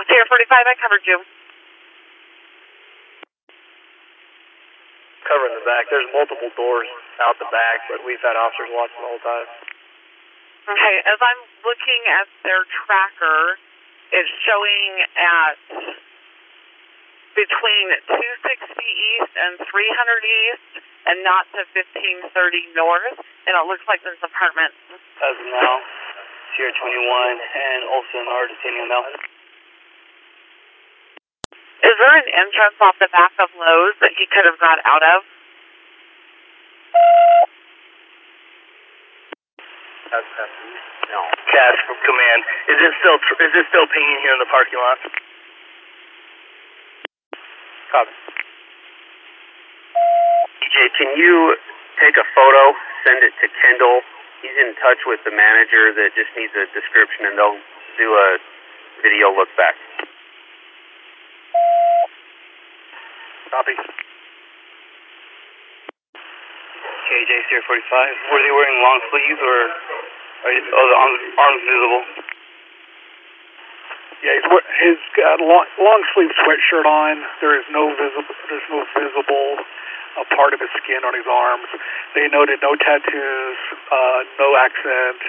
Zero 0.04 0.24
forty 0.28 0.44
five. 0.52 0.68
I 0.68 0.76
covered 0.76 1.00
you. 1.08 1.24
Covering 5.24 5.56
the 5.56 5.64
back. 5.64 5.88
There's 5.88 6.12
multiple 6.12 6.52
doors 6.60 6.92
out 7.24 7.40
the 7.40 7.48
back, 7.48 7.88
but 7.88 8.04
we've 8.04 8.20
had 8.20 8.36
officers 8.36 8.68
watching 8.76 9.00
the 9.00 9.08
whole 9.08 9.24
time. 9.24 9.48
Okay, 10.68 10.96
as 11.08 11.16
I'm 11.16 11.40
looking 11.64 12.02
at 12.20 12.28
their 12.44 12.68
tracker, 12.68 13.56
it's 14.12 14.28
showing 14.44 14.92
at 15.16 15.56
between 17.32 17.86
260 18.12 18.76
east 18.84 19.32
and 19.40 19.56
300 19.56 19.72
east, 19.72 20.84
and 21.06 21.22
not 21.22 21.46
to 21.54 21.62
1530 21.74 22.26
north. 22.74 23.18
And 23.46 23.54
it 23.54 23.64
looks 23.70 23.86
like 23.86 24.02
there's 24.02 24.20
apartments. 24.22 24.74
As 24.90 25.34
of 25.38 25.48
now, 25.48 25.74
Sierra 26.54 26.74
21 26.74 26.82
and 26.82 27.80
Olson 27.94 28.24
are 28.26 28.46
detaining 28.50 28.90
now. 28.90 29.06
Is 31.86 31.94
there 32.00 32.14
an 32.18 32.28
entrance 32.34 32.78
off 32.82 32.98
the 32.98 33.08
back 33.12 33.32
of 33.38 33.52
Lowe's 33.54 33.96
that 34.02 34.10
he 34.18 34.26
could 34.26 34.44
have 34.48 34.58
got 34.58 34.82
out 34.82 35.04
of? 35.06 35.22
No. 41.06 41.22
Cash 41.52 41.78
from 41.86 41.98
command. 42.02 42.40
Is 42.72 42.78
it 42.82 42.92
still 42.98 43.18
tr- 43.22 43.38
is 43.42 43.52
it 43.54 43.66
still 43.70 43.86
pinging 43.86 44.18
here 44.22 44.34
in 44.34 44.40
the 44.40 44.50
parking 44.50 44.78
lot? 44.80 44.98
Copy. 47.92 48.35
DJ, 50.76 50.92
can 50.92 51.16
you 51.16 51.56
take 52.04 52.16
a 52.20 52.26
photo, 52.36 52.76
send 53.04 53.24
it 53.24 53.32
to 53.40 53.48
Kendall? 53.48 54.04
He's 54.44 54.52
in 54.60 54.76
touch 54.76 55.00
with 55.08 55.24
the 55.24 55.32
manager 55.32 55.96
that 55.96 56.12
just 56.12 56.28
needs 56.36 56.52
a 56.52 56.68
description, 56.76 57.24
and 57.24 57.38
they'll 57.40 57.56
do 57.96 58.12
a 58.12 58.36
video 59.00 59.32
look 59.32 59.48
back. 59.56 59.72
Copy. 63.48 63.72
KJ 67.08 67.32
Sierra 67.48 67.64
45. 67.64 68.36
Were 68.36 68.42
they 68.44 68.52
wearing 68.52 68.76
long 68.84 69.00
sleeves 69.08 69.40
or 69.40 69.56
are 70.44 70.52
oh, 70.52 70.86
the 70.92 70.96
arms 71.40 71.62
visible? 71.64 72.25
Yeah, 74.24 74.32
he's 74.32 74.48
he's 74.48 75.02
got 75.12 75.40
a 75.40 75.44
long, 75.44 75.66
long 75.76 76.00
sleeve 76.16 76.32
sweatshirt 76.40 76.88
on. 76.88 77.20
There 77.44 77.52
is 77.52 77.66
no 77.68 77.92
visible 77.92 78.34
there's 78.48 78.68
no 78.72 78.80
visible 78.96 79.60
uh, 80.16 80.24
part 80.32 80.56
of 80.56 80.60
his 80.64 80.72
skin 80.80 81.04
on 81.04 81.12
his 81.12 81.28
arms. 81.28 81.68
They 82.16 82.24
noted 82.32 82.64
no 82.64 82.72
tattoos, 82.80 83.58
uh, 83.92 84.20
no 84.40 84.56
accent, 84.56 85.20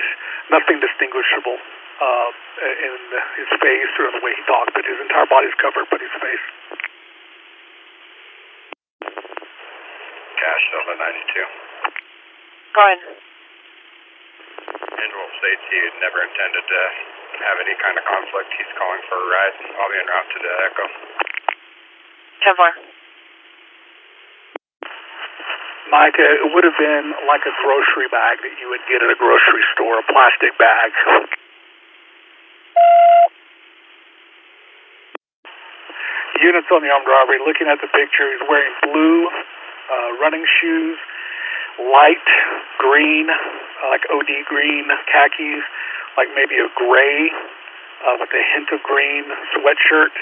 nothing 0.48 0.80
distinguishable 0.80 1.60
uh, 2.00 2.30
in 2.64 2.96
his 3.44 3.52
face 3.60 3.92
or 4.00 4.08
in 4.08 4.14
the 4.16 4.24
way 4.24 4.32
he 4.40 4.44
talked. 4.48 4.72
But 4.72 4.88
his 4.88 5.00
entire 5.04 5.28
body's 5.28 5.56
covered, 5.60 5.92
but 5.92 6.00
his 6.00 6.16
face. 6.24 6.46
Cash, 10.40 10.64
Silva 10.72 10.96
92. 10.96 11.44
Go 12.72 12.82
ahead. 12.88 13.00
Angelo 14.96 15.28
states 15.44 15.64
he 15.68 15.80
had 15.92 15.96
never 16.00 16.20
intended 16.24 16.64
to 16.64 16.82
have 17.46 17.60
any 17.62 17.76
kind 17.78 17.96
of 17.98 18.04
conflict. 18.06 18.50
He's 18.58 18.72
calling 18.78 19.02
for 19.10 19.18
a 19.18 19.28
ride. 19.28 19.56
I'll 19.78 19.92
be 19.92 20.00
en 20.02 20.08
route 20.08 20.30
to 20.34 20.40
the 20.42 20.54
Echo. 20.66 20.86
10 22.44 22.56
4. 22.56 22.72
Mike, 25.88 26.20
uh, 26.20 26.44
it 26.44 26.52
would 26.52 26.66
have 26.68 26.76
been 26.76 27.16
like 27.32 27.48
a 27.48 27.54
grocery 27.64 28.12
bag 28.12 28.44
that 28.44 28.54
you 28.60 28.68
would 28.68 28.84
get 28.92 29.00
at 29.00 29.08
a 29.08 29.16
grocery 29.16 29.64
store, 29.72 30.04
a 30.04 30.06
plastic 30.12 30.52
bag. 30.60 30.92
Units 36.44 36.68
on 36.70 36.84
the 36.84 36.92
armed 36.92 37.08
robbery, 37.08 37.40
looking 37.42 37.66
at 37.72 37.80
the 37.82 37.90
picture, 37.90 38.30
he's 38.30 38.46
wearing 38.46 38.76
blue 38.84 39.26
uh, 39.26 40.10
running 40.22 40.46
shoes, 40.60 41.00
light 41.80 42.28
green, 42.78 43.32
uh, 43.32 43.90
like 43.90 44.04
OD 44.12 44.32
green 44.46 44.86
khakis, 45.08 45.64
like 46.18 46.34
maybe 46.34 46.58
a 46.58 46.68
gray 46.74 47.30
uh, 48.04 48.18
with 48.18 48.34
a 48.34 48.44
hint 48.58 48.68
of 48.74 48.82
green 48.82 49.26
sweatshirt, 49.54 50.14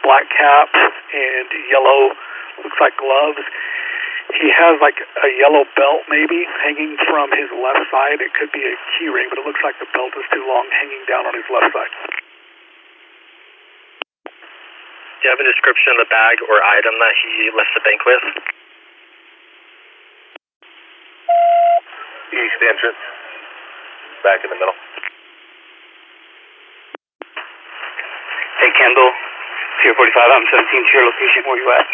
black 0.00 0.26
cap, 0.32 0.72
and 0.72 1.48
yellow, 1.68 2.16
looks 2.64 2.80
like 2.80 2.96
gloves. 2.96 3.44
He 4.40 4.48
has 4.48 4.80
like 4.80 4.96
a 4.98 5.28
yellow 5.36 5.68
belt 5.76 6.08
maybe 6.08 6.48
hanging 6.64 6.96
from 7.04 7.28
his 7.36 7.52
left 7.52 7.84
side. 7.92 8.24
It 8.24 8.32
could 8.32 8.50
be 8.56 8.64
a 8.64 8.74
key 8.96 9.12
ring, 9.12 9.28
but 9.28 9.38
it 9.38 9.44
looks 9.44 9.60
like 9.60 9.76
the 9.78 9.88
belt 9.92 10.16
is 10.16 10.24
too 10.32 10.42
long 10.48 10.64
hanging 10.72 11.04
down 11.04 11.28
on 11.28 11.36
his 11.36 11.44
left 11.52 11.70
side. 11.76 11.92
Do 15.20 15.28
you 15.28 15.30
have 15.32 15.40
a 15.40 15.48
description 15.48 15.92
of 15.96 16.04
the 16.04 16.10
bag 16.12 16.36
or 16.44 16.56
item 16.60 16.94
that 17.00 17.14
he 17.20 17.32
left 17.52 17.72
the 17.76 17.84
bank 17.84 18.00
with? 18.04 18.24
East 22.32 22.60
entrance. 22.60 23.02
Back 24.24 24.40
in 24.44 24.50
the 24.50 24.56
middle. 24.56 24.73
Hey, 28.84 28.92
Kendall. 28.92 29.12
Pier 29.80 29.96
45, 29.96 30.12
I'm 30.12 30.44
17 30.44 30.60
to 30.60 30.92
your 30.92 31.08
location. 31.08 31.40
Where 31.48 31.56
you 31.56 31.68
at? 31.72 31.88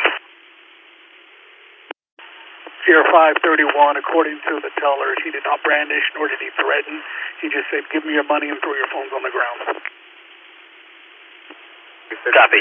Sierra 2.82 3.06
531, 3.46 3.94
according 3.94 4.42
to 4.50 4.58
the 4.58 4.74
teller, 4.74 5.14
he 5.22 5.30
did 5.30 5.46
not 5.46 5.62
brandish 5.62 6.02
nor 6.18 6.26
did 6.26 6.42
he 6.42 6.50
threaten. 6.58 6.98
He 7.38 7.46
just 7.46 7.70
said, 7.70 7.86
give 7.94 8.02
me 8.02 8.18
your 8.18 8.26
money 8.26 8.50
and 8.50 8.58
throw 8.58 8.74
your 8.74 8.90
phones 8.90 9.14
on 9.14 9.22
the 9.22 9.30
ground. 9.30 9.86
Copy. 12.10 12.58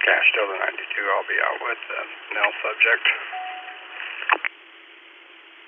Cash 0.00 0.26
still 0.32 0.48
the 0.48 0.56
92. 0.64 1.12
I'll 1.12 1.28
be 1.28 1.36
out 1.44 1.60
with 1.60 1.82
uh, 1.92 2.08
the 2.08 2.40
Nell 2.40 2.52
subject. 2.64 3.04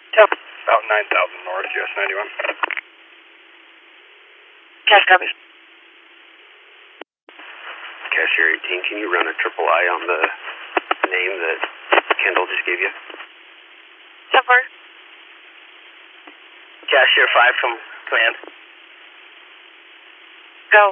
Yep. 0.09 0.31
About 0.41 0.83
9,000 0.89 1.45
north, 1.45 1.69
US 1.69 1.93
91. 2.01 2.84
Cash 4.95 5.11
copy. 5.11 5.27
Cashier 8.15 8.47
18, 8.63 8.87
can 8.87 9.03
you 9.03 9.11
run 9.11 9.27
a 9.27 9.35
triple 9.43 9.67
I 9.67 9.83
on 9.91 10.07
the 10.07 10.21
name 11.11 11.35
that 11.35 11.59
Kendall 12.23 12.47
just 12.47 12.63
gave 12.63 12.79
you? 12.79 12.95
10 14.31 14.39
4. 14.39 14.55
Cashier 16.87 17.27
5 17.27 17.59
from 17.59 17.75
command. 18.07 18.35
Go. 20.71 20.85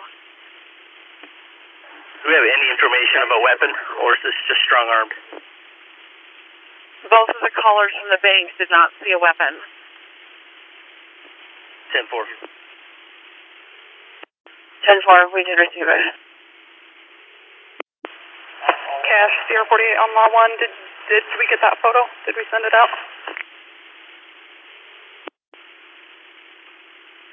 Do 1.22 2.24
we 2.26 2.34
have 2.34 2.48
any 2.58 2.68
information 2.74 3.22
about 3.22 3.38
a 3.38 3.44
weapon, 3.54 3.70
or 4.02 4.18
is 4.18 4.20
this 4.26 4.34
just 4.50 4.66
strong 4.66 4.90
armed? 4.90 5.14
Both 7.06 7.30
of 7.38 7.38
the 7.38 7.54
callers 7.54 7.94
from 8.02 8.10
the 8.10 8.18
bank 8.18 8.50
did 8.58 8.66
not 8.66 8.90
see 8.98 9.14
a 9.14 9.20
weapon. 9.22 9.62
10 11.94 12.10
10-4, 14.82 15.34
we 15.34 15.42
did 15.46 15.58
receive 15.58 15.86
it. 15.86 16.02
Cash, 19.02 19.34
zero 19.46 19.62
forty 19.68 19.84
eight 19.84 19.98
on 20.00 20.10
Law 20.16 20.28
1, 20.32 20.62
did, 20.62 20.72
did 21.08 21.24
we 21.38 21.46
get 21.50 21.60
that 21.62 21.76
photo? 21.78 22.00
Did 22.26 22.34
we 22.34 22.44
send 22.50 22.64
it 22.64 22.74
out? 22.74 22.90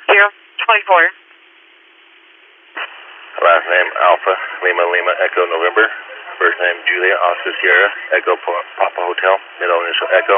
Zero 0.09 0.27
twenty 0.65 0.83
four. 0.85 1.01
24. 1.01 1.29
Last 3.39 3.65
name 3.71 3.89
Alpha, 4.03 4.33
Lima 4.65 4.83
Lima 4.91 5.13
Echo 5.23 5.47
November. 5.47 5.88
First 6.38 6.59
name 6.59 6.77
Julia 6.91 7.15
Oscar 7.15 7.53
Sierra, 7.62 7.89
Echo 8.19 8.35
Papa 8.35 8.99
Hotel, 8.99 9.35
middle 9.63 9.79
initial 9.88 10.09
Echo. 10.12 10.38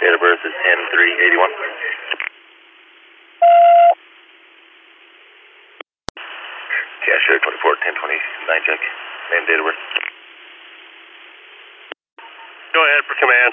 Date 0.00 0.14
of 0.14 0.20
birth 0.20 0.42
is 0.44 0.52
N381. 0.52 2.07
Check. 9.28 9.36
Name 9.36 9.46
date. 9.46 9.60
Go 12.72 12.80
ahead 12.84 13.02
for 13.04 13.16
command. 13.16 13.52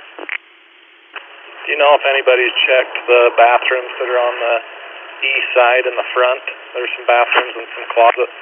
Do 1.66 1.68
you 1.72 1.78
know 1.82 1.98
if 1.98 2.04
anybody's 2.06 2.54
checked 2.68 2.98
the 3.08 3.22
bathrooms 3.36 3.92
that 3.98 4.06
are 4.06 4.22
on 4.22 4.36
the 4.38 4.56
east 5.26 5.50
side 5.56 5.86
in 5.90 5.96
the 5.98 6.08
front? 6.14 6.44
There's 6.76 6.94
some 6.94 7.08
bathrooms 7.10 7.54
and 7.58 7.68
some 7.74 7.88
closets. 7.90 8.38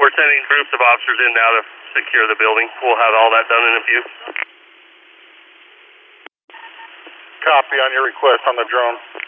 We're 0.00 0.10
sending 0.18 0.42
groups 0.50 0.72
of 0.74 0.80
officers 0.82 1.18
in 1.22 1.30
now 1.30 1.50
to 1.56 1.62
secure 1.94 2.26
the 2.26 2.34
building. 2.34 2.66
We'll 2.82 2.98
have 2.98 3.14
all 3.14 3.30
that 3.30 3.46
done 3.46 3.64
in 3.70 3.74
a 3.78 3.84
few. 3.86 4.02
Copy 7.46 7.76
on 7.78 7.90
your 7.94 8.06
request 8.10 8.42
on 8.50 8.56
the 8.58 8.66
drone. 8.66 9.21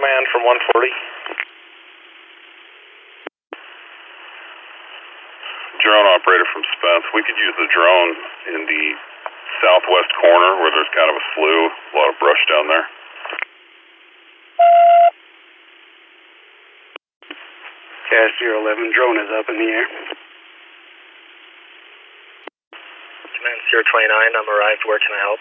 Command 0.00 0.32
from 0.32 0.48
140. 0.48 0.88
drone 5.84 6.08
operator 6.08 6.48
from 6.56 6.64
Spence. 6.72 7.04
We 7.12 7.20
could 7.20 7.36
use 7.36 7.52
the 7.60 7.68
drone 7.68 8.16
in 8.48 8.64
the 8.64 8.84
southwest 9.60 10.08
corner 10.24 10.56
where 10.56 10.72
there's 10.72 10.88
kind 10.96 11.12
of 11.12 11.20
a 11.20 11.24
slough, 11.36 11.72
a 11.76 11.92
lot 12.00 12.08
of 12.08 12.16
brush 12.16 12.40
down 12.48 12.64
there. 12.72 12.86
Cash 18.08 18.40
011, 18.40 18.96
drone 18.96 19.20
is 19.20 19.28
up 19.36 19.52
in 19.52 19.56
the 19.60 19.68
air. 19.68 19.88
Command 23.36 23.60
029, 23.68 23.84
I'm 23.84 24.48
arrived. 24.48 24.80
Where 24.88 25.00
can 25.04 25.12
I 25.12 25.20
help? 25.28 25.40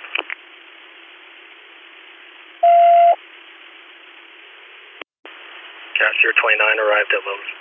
Cash 6.00 6.24
029 6.24 6.80
arrived 6.80 7.12
at 7.12 7.22
Lowe's. 7.28 7.52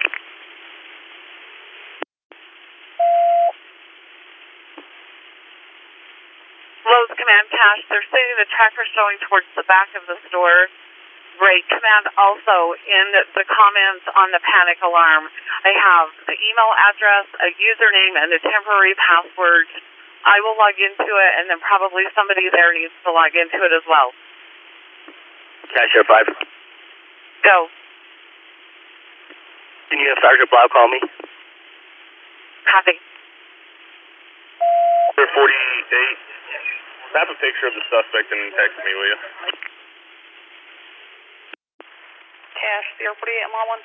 Lowe's 6.87 7.13
Command 7.19 7.47
Cash, 7.51 7.83
they're 7.91 8.07
saying 8.15 8.31
the 8.39 8.47
tracker's 8.47 8.93
going 8.95 9.19
towards 9.27 9.51
the 9.59 9.67
back 9.67 9.91
of 9.99 10.07
the 10.07 10.15
store. 10.31 10.71
Right. 11.39 11.63
Command 11.71 12.11
also 12.19 12.75
in 12.79 13.07
the 13.15 13.47
comments 13.47 14.07
on 14.11 14.35
the 14.35 14.43
panic 14.43 14.83
alarm, 14.83 15.31
I 15.63 15.71
have 15.71 16.11
the 16.27 16.35
email 16.35 16.71
address, 16.91 17.27
a 17.43 17.51
username, 17.55 18.19
and 18.19 18.31
a 18.35 18.43
temporary 18.43 18.99
password. 18.99 19.67
I 20.27 20.43
will 20.43 20.59
log 20.59 20.75
into 20.79 21.11
it, 21.11 21.33
and 21.39 21.47
then 21.47 21.63
probably 21.63 22.11
somebody 22.15 22.51
there 22.51 22.75
needs 22.75 22.95
to 23.07 23.15
log 23.15 23.35
into 23.39 23.59
it 23.63 23.71
as 23.71 23.87
well. 23.87 24.11
Cashier 25.71 26.03
5. 26.03 26.27
Go. 27.47 27.71
Can 29.99 30.07
you 30.07 30.15
have 30.15 30.23
Sergeant 30.23 30.47
Blau 30.47 30.63
call 30.71 30.87
me? 30.95 31.03
Copy. 32.71 32.95
For 35.19 35.27
48. 35.27 35.43
Snap 37.11 37.27
a 37.27 37.35
picture 37.43 37.67
of 37.67 37.75
the 37.75 37.83
suspect 37.91 38.31
and 38.31 38.47
text 38.55 38.79
me, 38.79 38.95
will 38.95 39.11
you? 39.11 39.19
Cash, 42.63 42.87
Sierra 42.95 43.19
48 43.19 43.43
on 43.43 43.51
law 43.51 43.67
1. 43.75 43.83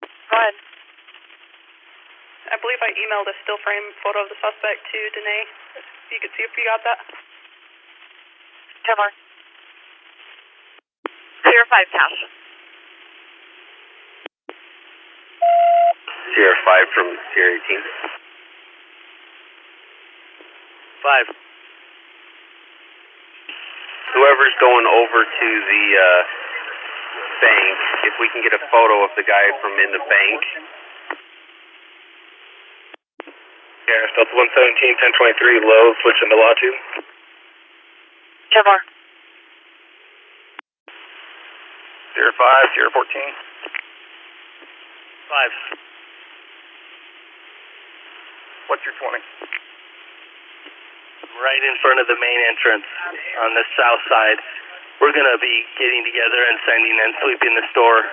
Go 0.00 0.36
ahead. 0.48 0.56
I 2.48 2.56
believe 2.56 2.80
I 2.80 2.96
emailed 3.04 3.28
a 3.28 3.36
still 3.44 3.60
frame 3.60 3.84
photo 4.00 4.24
of 4.24 4.32
the 4.32 4.40
suspect 4.40 4.80
to 4.80 4.98
Danae. 5.12 5.44
If 5.76 5.84
you 6.08 6.24
could 6.24 6.32
see 6.40 6.48
if 6.48 6.56
you 6.56 6.64
got 6.64 6.80
that. 6.88 7.04
Ten 7.04 8.96
more. 8.96 9.12
Sierra 11.44 11.68
5 11.68 11.92
Cash. 11.92 12.39
Sierra 16.40 16.56
5 16.56 16.96
from 16.96 17.20
Sierra 17.36 17.52
18. 17.52 17.84
5. 21.04 21.36
Whoever's 24.16 24.56
going 24.56 24.88
over 24.88 25.20
to 25.20 25.48
the 25.68 25.84
uh, 26.00 26.24
bank, 27.44 27.76
if 28.08 28.16
we 28.24 28.32
can 28.32 28.40
get 28.40 28.56
a 28.56 28.62
photo 28.72 29.04
of 29.04 29.12
the 29.20 29.24
guy 29.28 29.52
from 29.60 29.76
in 29.84 29.92
the 29.92 30.00
bank. 30.00 30.40
Yeah, 33.84 34.08
Delta 34.16 34.32
117, 34.32 34.96
1023, 34.96 35.60
low, 35.60 35.92
switch 36.00 36.24
into 36.24 36.40
law 36.40 36.56
2. 36.56 37.04
Ten 38.48 38.64
more. 38.64 38.80
Sierra 42.16 42.32
5, 42.32 42.72
Sierra 42.72 42.88
14. 42.96 43.28
5. 45.76 45.89
What's 48.70 48.86
your 48.86 48.94
20? 49.02 49.18
Right 51.42 51.62
in 51.66 51.74
front 51.82 51.98
of 51.98 52.06
the 52.06 52.14
main 52.14 52.40
entrance 52.54 52.86
on 53.42 53.50
the 53.58 53.66
south 53.74 54.02
side. 54.06 54.38
We're 55.02 55.10
going 55.10 55.26
to 55.26 55.42
be 55.42 55.66
getting 55.74 56.06
together 56.06 56.38
and 56.38 56.54
sending 56.62 56.94
and 57.02 57.10
sweeping 57.18 57.58
the 57.58 57.66
store. 57.74 58.06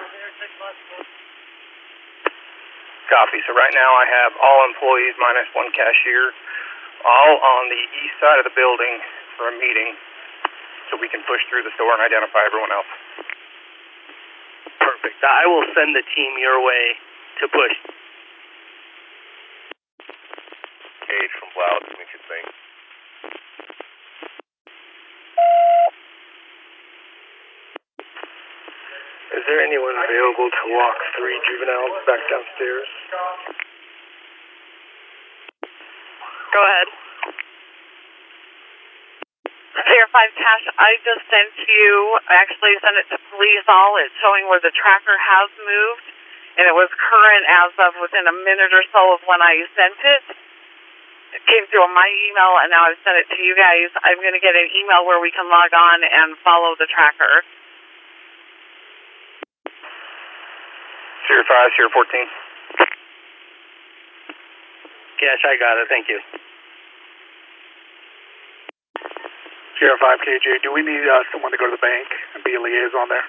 Copy. 3.06 3.38
So 3.46 3.54
right 3.54 3.76
now 3.78 3.92
I 4.02 4.06
have 4.10 4.34
all 4.42 4.60
employees 4.74 5.14
minus 5.22 5.46
one 5.54 5.70
cashier, 5.78 6.34
all 7.06 7.38
on 7.38 7.70
the 7.70 7.82
east 8.02 8.18
side 8.18 8.42
of 8.42 8.50
the 8.50 8.56
building 8.58 8.98
for 9.38 9.54
a 9.54 9.56
meeting, 9.62 9.94
so 10.90 10.98
we 10.98 11.06
can 11.06 11.22
push 11.30 11.46
through 11.54 11.70
the 11.70 11.74
store 11.78 11.94
and 11.94 12.02
identify 12.02 12.42
everyone 12.50 12.74
else. 12.74 12.90
Perfect. 14.82 15.22
I 15.22 15.46
will 15.46 15.70
send 15.78 15.94
the 15.94 16.02
team 16.18 16.34
your 16.42 16.66
way 16.66 16.98
to 17.44 17.46
push. 17.46 17.97
Cage 21.08 21.34
from 21.40 21.48
Blount, 21.56 21.88
give 21.88 21.96
me 21.96 22.06
two. 22.12 22.20
Is 29.40 29.44
there 29.48 29.62
anyone 29.64 29.96
available 30.04 30.52
to 30.52 30.64
walk 30.68 31.00
three 31.16 31.40
juveniles 31.48 32.04
back 32.04 32.20
downstairs? 32.28 32.92
Go 36.52 36.60
ahead. 36.60 36.88
Sierra 39.80 40.12
5 40.12 40.44
Cash, 40.44 40.66
I 40.76 40.92
just 41.08 41.24
sent 41.32 41.56
you, 41.72 42.20
I 42.28 42.36
actually 42.44 42.76
sent 42.84 43.00
it 43.00 43.08
to 43.16 43.18
police 43.32 43.64
all. 43.72 43.96
It's 44.04 44.12
showing 44.20 44.52
where 44.52 44.60
the 44.60 44.76
tracker 44.76 45.16
has 45.16 45.50
moved, 45.56 46.08
and 46.60 46.68
it 46.68 46.76
was 46.76 46.92
current 47.00 47.46
as 47.48 47.72
of 47.80 47.92
within 48.04 48.28
a 48.28 48.36
minute 48.44 48.76
or 48.76 48.84
so 48.92 49.16
of 49.16 49.24
when 49.24 49.40
I 49.40 49.64
sent 49.72 50.04
it. 50.04 50.47
It 51.36 51.44
came 51.44 51.68
through 51.68 51.84
on 51.84 51.92
my 51.92 52.08
email, 52.08 52.56
and 52.64 52.72
now 52.72 52.88
I've 52.88 53.00
sent 53.04 53.20
it 53.20 53.28
to 53.36 53.40
you 53.44 53.52
guys. 53.58 53.92
I'm 54.00 54.20
going 54.24 54.36
to 54.36 54.44
get 54.44 54.56
an 54.56 54.72
email 54.72 55.04
where 55.04 55.20
we 55.20 55.32
can 55.32 55.48
log 55.52 55.72
on 55.76 56.00
and 56.04 56.40
follow 56.40 56.76
the 56.80 56.88
tracker. 56.88 57.44
Zero 61.28 61.44
five 61.44 61.76
zero 61.76 61.92
fourteen. 61.92 62.24
5, 62.24 62.32
Sierra 62.32 62.32
14. 62.32 62.48
Cash, 65.20 65.44
I 65.44 65.54
got 65.60 65.76
it. 65.82 65.88
Thank 65.92 66.08
you. 66.08 66.20
Zero 69.78 69.94
five 70.02 70.18
KJ, 70.26 70.64
do 70.66 70.74
we 70.74 70.82
need 70.82 71.06
uh, 71.06 71.22
someone 71.30 71.52
to 71.54 71.58
go 71.58 71.70
to 71.70 71.76
the 71.78 71.84
bank 71.84 72.10
and 72.34 72.42
be 72.42 72.56
a 72.56 72.62
liaison 72.62 73.10
there? 73.14 73.28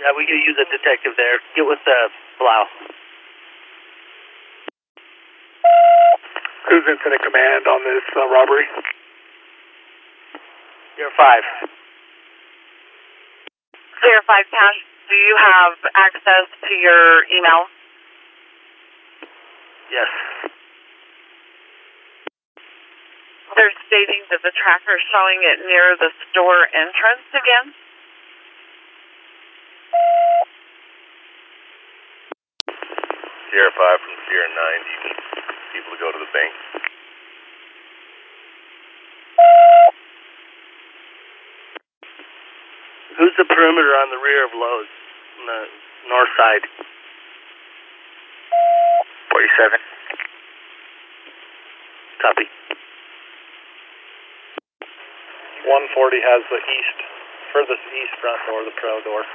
Yeah, 0.00 0.12
we 0.12 0.28
could 0.28 0.44
use 0.44 0.60
a 0.60 0.68
detective 0.68 1.16
there. 1.16 1.40
Get 1.56 1.64
with 1.64 1.80
uh, 1.88 2.12
Blau. 2.36 2.68
Who's 6.66 6.84
incident 6.86 7.22
command 7.22 7.62
on 7.66 7.80
this 7.86 8.06
uh, 8.16 8.26
robbery? 8.26 8.66
You're 10.98 11.14
5. 11.14 11.70
5 14.26 14.42
Cash, 14.50 14.78
do 15.06 15.14
you 15.14 15.34
have 15.38 15.78
access 15.94 16.50
to 16.66 16.74
your 16.74 17.22
email? 17.30 17.70
Yes. 19.86 20.10
They're 23.54 23.78
stating 23.86 24.26
that 24.34 24.42
the 24.42 24.50
tracker 24.50 24.98
is 24.98 25.04
showing 25.14 25.46
it 25.46 25.62
near 25.62 25.94
the 25.94 26.10
store 26.26 26.66
entrance 26.74 27.30
again. 27.30 27.66
Sierra 33.54 33.70
5 33.70 33.78
from 33.78 34.14
Sierra 34.26 34.48
9, 34.50 34.58
do 34.58 34.90
you 34.90 35.00
need 35.06 35.25
people 35.76 35.92
to 35.92 36.00
go 36.00 36.08
to 36.08 36.20
the 36.24 36.32
bank? 36.32 36.52
Who's 43.20 43.36
the 43.36 43.44
perimeter 43.44 43.92
on 44.00 44.08
the 44.08 44.20
rear 44.24 44.48
of 44.48 44.52
Lowe's 44.56 44.88
on 45.36 45.44
the 45.44 45.60
north 46.08 46.32
side? 46.40 46.64
47. 49.28 49.76
Copy. 52.24 52.48
140 55.68 56.16
has 56.24 56.40
the 56.48 56.60
east, 56.72 56.98
furthest 57.52 57.84
east 57.92 58.16
front 58.24 58.40
door, 58.48 58.64
the 58.64 58.72
pro 58.80 58.96
door. 59.04 59.28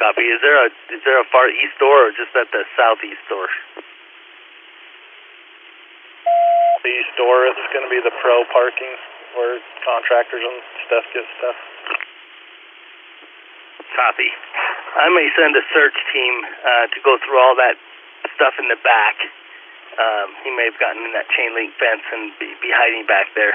Copy. 0.00 0.24
Is 0.24 0.40
there 0.40 0.56
a 0.56 0.68
is 0.96 1.04
there 1.04 1.20
a 1.20 1.28
far 1.28 1.52
east 1.52 1.76
door 1.76 2.08
or 2.08 2.10
just 2.16 2.32
at 2.32 2.48
the 2.48 2.64
southeast 2.72 3.20
door? 3.28 3.44
The 6.80 6.88
east 6.88 7.12
door, 7.20 7.44
it's 7.44 7.68
going 7.76 7.84
to 7.84 7.92
be 7.92 8.00
the 8.00 8.16
pro 8.24 8.48
parking 8.48 8.96
where 9.36 9.60
contractors 9.84 10.40
and 10.40 10.56
stuff 10.88 11.04
get 11.12 11.28
stuff. 11.36 11.58
Copy. 13.92 14.30
I 14.96 15.12
may 15.12 15.28
send 15.36 15.52
a 15.52 15.64
search 15.76 15.98
team 16.16 16.34
uh, 16.48 16.88
to 16.88 16.98
go 17.04 17.20
through 17.20 17.36
all 17.36 17.52
that 17.60 17.76
stuff 18.32 18.56
in 18.56 18.72
the 18.72 18.80
back. 18.80 19.20
Um, 20.00 20.32
he 20.48 20.50
may 20.56 20.72
have 20.72 20.80
gotten 20.80 21.04
in 21.04 21.12
that 21.12 21.28
chain 21.36 21.52
link 21.52 21.76
fence 21.76 22.06
and 22.08 22.32
be, 22.40 22.48
be 22.64 22.72
hiding 22.72 23.04
back 23.04 23.28
there. 23.36 23.52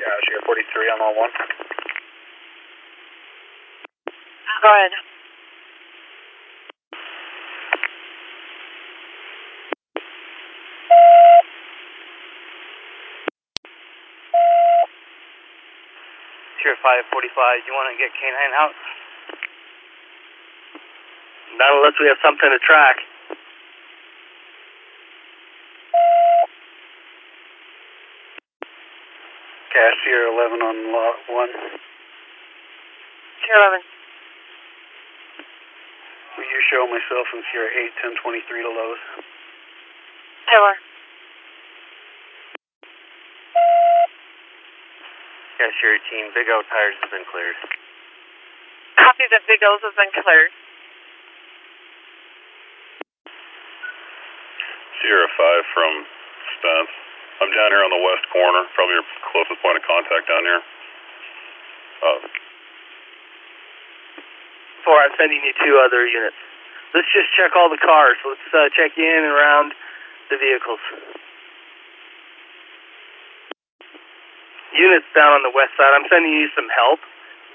Yeah, 0.00 0.16
Sierra 0.24 0.40
43 0.48 0.94
on 0.96 0.98
all 1.04 1.14
one. 1.20 1.32
Go 4.62 4.70
ahead. 4.70 4.94
Sierra 16.62 16.78
545, 16.78 17.66
you 17.66 17.74
want 17.74 17.90
to 17.90 17.98
get 17.98 18.14
canine 18.14 18.54
out? 18.54 18.70
Not 21.58 21.74
unless 21.74 21.98
we 21.98 22.06
have 22.06 22.22
something 22.22 22.46
to 22.46 22.62
track. 22.62 23.02
Cash 29.74 29.96
Sierra 30.06 30.30
11 30.30 30.62
on 30.62 30.92
lot 30.94 31.18
1. 31.26 31.50
Sierra 33.42 33.82
11. 33.82 33.91
Will 36.62 36.70
you 36.70 36.78
show 36.78 36.86
myself 36.86 37.26
and 37.34 37.42
Sierra 37.50 37.74
8 37.74 38.22
1023 38.22 38.62
to 38.62 38.70
Lowe's? 38.70 39.02
Taylor. 40.46 40.76
Cash 45.58 45.74
Sierra 45.82 45.98
18, 46.06 46.38
Big 46.38 46.46
O 46.54 46.62
tires 46.70 46.94
has 47.02 47.10
been 47.10 47.26
cleared. 47.26 47.58
Copy 48.94 49.26
that 49.34 49.42
Big 49.50 49.58
O's 49.58 49.82
has 49.82 49.94
been 49.98 50.14
cleared. 50.14 50.54
Sierra 55.02 55.26
5 55.34 55.74
from 55.74 55.92
Spence. 56.62 56.94
I'm 57.42 57.50
down 57.50 57.74
here 57.74 57.82
on 57.82 57.90
the 57.90 58.02
west 58.06 58.22
corner, 58.30 58.62
probably 58.78 59.02
your 59.02 59.08
closest 59.34 59.58
point 59.66 59.82
of 59.82 59.84
contact 59.90 60.30
down 60.30 60.46
here. 60.46 60.62
Uh, 62.06 62.22
Four, 64.86 64.98
I'm 64.98 65.14
sending 65.18 65.42
you 65.42 65.54
two 65.58 65.74
other 65.82 66.06
units. 66.06 66.51
Let's 66.92 67.08
just 67.08 67.32
check 67.32 67.56
all 67.56 67.72
the 67.72 67.80
cars. 67.80 68.20
Let's 68.20 68.48
uh, 68.52 68.68
check 68.76 68.92
in 69.00 69.08
and 69.24 69.32
around 69.32 69.72
the 70.28 70.36
vehicles. 70.36 70.80
Units 74.76 75.08
down 75.16 75.40
on 75.40 75.42
the 75.44 75.52
west 75.52 75.72
side. 75.76 75.92
I'm 75.96 76.04
sending 76.08 76.32
you 76.32 76.48
some 76.52 76.68
help. 76.68 77.00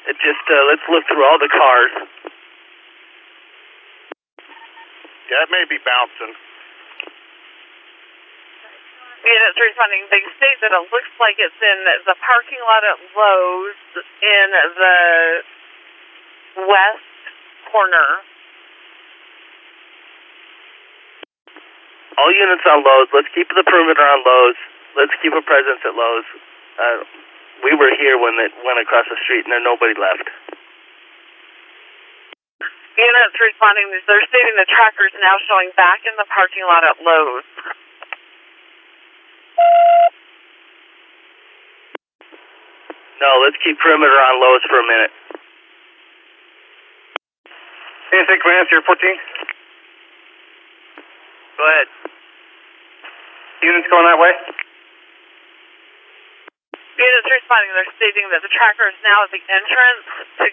It 0.09 0.17
just 0.21 0.41
uh, 0.49 0.57
let's 0.69 0.85
look 0.89 1.05
through 1.05 1.21
all 1.21 1.37
the 1.37 1.53
cars. 1.53 1.93
Yeah, 5.29 5.43
it 5.43 5.51
may 5.53 5.65
be 5.69 5.77
bouncing. 5.85 6.33
Units 9.27 9.59
responding. 9.59 10.07
They 10.07 10.23
state 10.39 10.57
that 10.63 10.71
it 10.71 10.85
looks 10.87 11.13
like 11.19 11.35
it's 11.37 11.61
in 11.61 11.79
the 12.09 12.15
parking 12.21 12.63
lot 12.63 12.81
at 12.87 12.97
Lowe's 13.11 13.81
in 14.01 14.47
the 14.55 14.97
west 16.63 17.05
corner. 17.69 18.23
all 22.17 22.33
units 22.33 22.65
on 22.65 22.81
Lowe's. 22.81 23.09
Let's 23.13 23.29
keep 23.31 23.47
the 23.53 23.63
perimeter 23.63 24.01
on 24.01 24.25
Lowe's. 24.25 24.59
Let's 24.97 25.13
keep 25.21 25.33
a 25.33 25.41
presence 25.45 25.81
at 25.85 25.93
Lowe's. 25.93 26.27
Uh, 26.77 27.05
we 27.61 27.73
were 27.77 27.93
here 27.97 28.17
when 28.17 28.37
it 28.41 28.53
went 28.65 28.81
across 28.81 29.05
the 29.09 29.17
street, 29.21 29.45
and 29.45 29.53
then 29.53 29.61
nobody 29.61 29.93
left. 29.97 30.25
Units 32.97 33.37
responding. 33.37 33.93
They're 34.09 34.25
stating 34.25 34.57
the 34.57 34.65
tracker's 34.65 35.13
now 35.21 35.37
showing 35.45 35.69
back 35.77 36.01
in 36.05 36.17
the 36.17 36.25
parking 36.33 36.65
lot 36.65 36.81
at 36.81 36.97
Lowe's. 36.97 37.45
No, 43.21 43.29
let's 43.45 43.57
keep 43.61 43.77
perimeter 43.81 44.13
on 44.13 44.41
Lowe's 44.41 44.65
for 44.69 44.81
a 44.81 44.85
minute. 44.85 45.13
Anything, 48.13 48.39
Command, 48.41 48.67
14? 48.69 48.85
Go 51.57 51.63
ahead. 51.65 52.06
Units 53.61 53.87
going 53.89 54.05
that 54.05 54.19
way. 54.21 54.33
Units 56.97 57.29
responding, 57.29 57.71
they're 57.77 57.93
stating 57.97 58.25
that 58.33 58.41
the 58.41 58.49
tracker 58.49 58.89
is 58.89 58.97
now 59.05 59.25
at 59.25 59.31
the 59.33 59.41
entrance 59.41 60.05
to 60.41 60.45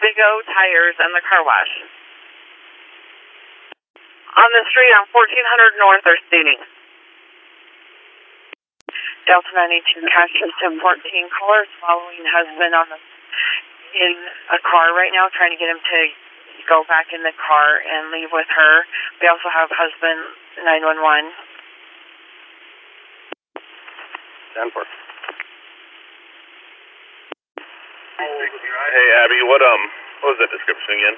Big 0.00 0.16
O 0.16 0.30
Tires 0.48 0.96
and 0.96 1.12
the 1.12 1.24
car 1.24 1.44
wash. 1.44 1.72
On 4.30 4.48
the 4.54 4.64
street 4.72 4.92
on 4.96 5.04
1400 5.12 5.76
North, 5.76 6.02
they're 6.04 6.24
stating. 6.28 6.60
Delta 9.28 9.52
92 9.52 10.00
cash 10.08 10.32
system 10.40 10.80
14 10.80 11.36
callers 11.36 11.68
following 11.84 12.24
husband 12.24 12.72
on 12.72 12.88
the 12.88 12.98
in 13.90 14.14
a 14.54 14.58
car 14.62 14.94
right 14.94 15.10
now, 15.10 15.26
trying 15.34 15.50
to 15.50 15.58
get 15.58 15.66
him 15.66 15.82
to 15.82 16.00
go 16.70 16.86
back 16.86 17.10
in 17.10 17.26
the 17.26 17.34
car 17.34 17.82
and 17.82 18.14
leave 18.14 18.30
with 18.30 18.46
her. 18.46 18.74
We 19.18 19.26
also 19.26 19.50
have 19.50 19.66
husband 19.74 20.30
911. 20.62 21.49
Stand 24.60 24.76
for. 24.76 24.84
Hey, 28.20 29.08
Abby, 29.24 29.40
what 29.48 29.64
um, 29.64 29.82
what 30.20 30.36
was 30.36 30.38
that 30.44 30.52
description 30.52 31.00
again? 31.00 31.16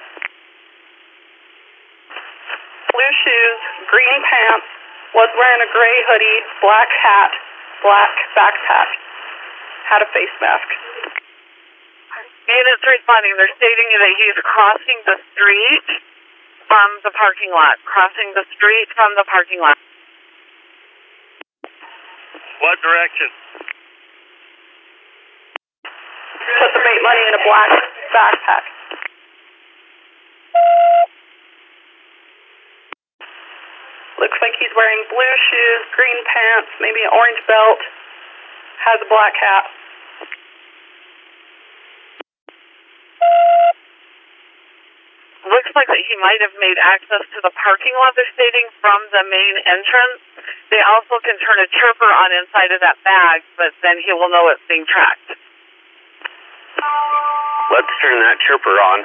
Blue 2.87 3.13
shoes, 3.19 3.59
green 3.91 4.19
pants, 4.23 4.63
was 5.11 5.27
wearing 5.35 5.59
a 5.59 5.67
gray 5.75 5.97
hoodie, 6.07 6.39
black 6.63 6.87
hat, 6.87 7.35
black 7.83 8.15
backpack, 8.31 8.89
had 9.91 9.99
a 9.99 10.07
face 10.15 10.31
mask. 10.39 10.69
Units 12.47 12.83
responding, 12.87 13.35
they're 13.35 13.51
stating 13.59 13.87
that 13.91 14.07
he's 14.23 14.39
crossing 14.39 14.99
the 15.03 15.19
street 15.35 15.87
from 16.71 16.89
the 17.03 17.11
parking 17.11 17.51
lot. 17.51 17.75
Crossing 17.83 18.31
the 18.39 18.47
street 18.55 18.87
from 18.95 19.11
the 19.19 19.27
parking 19.27 19.59
lot. 19.59 19.75
What 22.63 22.79
direction? 22.79 23.27
Put 25.83 26.71
the 26.71 26.79
bait 26.79 27.01
money 27.03 27.23
in 27.27 27.33
a 27.35 27.43
black 27.43 27.71
backpack. 28.15 28.63
Looks 34.15 34.39
like 34.39 34.55
he's 34.63 34.71
wearing 34.79 35.03
blue 35.11 35.35
shoes, 35.51 35.81
green 35.91 36.19
pants, 36.23 36.71
maybe 36.79 37.03
an 37.03 37.11
orange 37.11 37.43
belt, 37.51 37.83
has 38.87 39.03
a 39.03 39.09
black 39.11 39.35
hat. 39.35 39.67
Looks 45.51 45.62
like 45.75 45.89
that 45.89 46.01
he 46.01 46.15
might 46.21 46.41
have 46.41 46.55
made 46.57 46.77
access 46.77 47.25
to 47.33 47.39
the 47.41 47.53
parking 47.53 47.93
lot, 47.97 48.13
they're 48.15 48.29
stating, 48.33 48.69
from 48.81 48.99
the 49.09 49.23
main 49.29 49.55
entrance. 49.65 50.21
They 50.69 50.81
also 50.81 51.21
can 51.21 51.37
turn 51.41 51.57
a 51.61 51.69
chirper 51.69 52.09
on 52.09 52.29
inside 52.41 52.71
of 52.73 52.79
that 52.81 52.97
bag, 53.05 53.45
but 53.57 53.73
then 53.81 54.01
he 54.01 54.13
will 54.13 54.29
know 54.29 54.49
it's 54.49 54.63
being 54.69 54.85
tracked. 54.85 55.33
Let's 57.73 57.93
turn 58.01 58.17
that 58.21 58.37
chirper 58.45 58.75
on. 58.77 58.99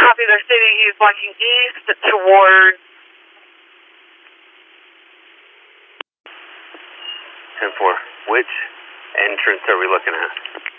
Copy, 0.00 0.22
they're 0.26 0.44
stating 0.44 0.72
he's 0.82 0.98
walking 0.98 1.32
east 1.36 1.86
towards 2.08 2.80
Ten 7.62 7.70
four. 7.78 7.94
Which 8.26 8.50
entrance 9.14 9.62
are 9.68 9.78
we 9.78 9.86
looking 9.86 10.14
at? 10.18 10.71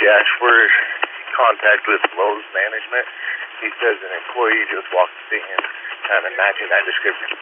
Josh, 0.00 0.32
we're 0.40 0.64
in 0.64 1.28
contact 1.36 1.84
with 1.84 2.00
Lowe's 2.16 2.48
management. 2.56 3.04
He 3.60 3.68
says 3.84 4.00
an 4.00 4.12
employee 4.16 4.64
just 4.72 4.88
walked 4.96 5.12
to 5.28 5.36
him, 5.36 5.60
kind 6.08 6.24
of 6.24 6.32
matching 6.40 6.72
that 6.72 6.88
description. 6.88 7.36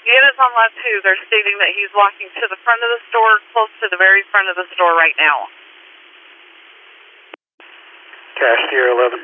Units 0.00 0.38
on 0.40 0.48
lot 0.56 0.72
two, 0.80 0.96
they're 1.04 1.20
stating 1.28 1.60
that 1.60 1.76
he's 1.76 1.92
walking 1.92 2.32
to 2.40 2.44
the 2.48 2.56
front 2.64 2.80
of 2.80 2.88
the 2.88 3.00
store, 3.12 3.36
close 3.52 3.68
to 3.84 3.92
the 3.92 4.00
very 4.00 4.24
front 4.32 4.48
of 4.48 4.56
the 4.56 4.64
store 4.72 4.96
right 4.96 5.16
now. 5.20 5.52
Cash 8.40 8.62
Sierra 8.72 8.96
11. 8.96 9.20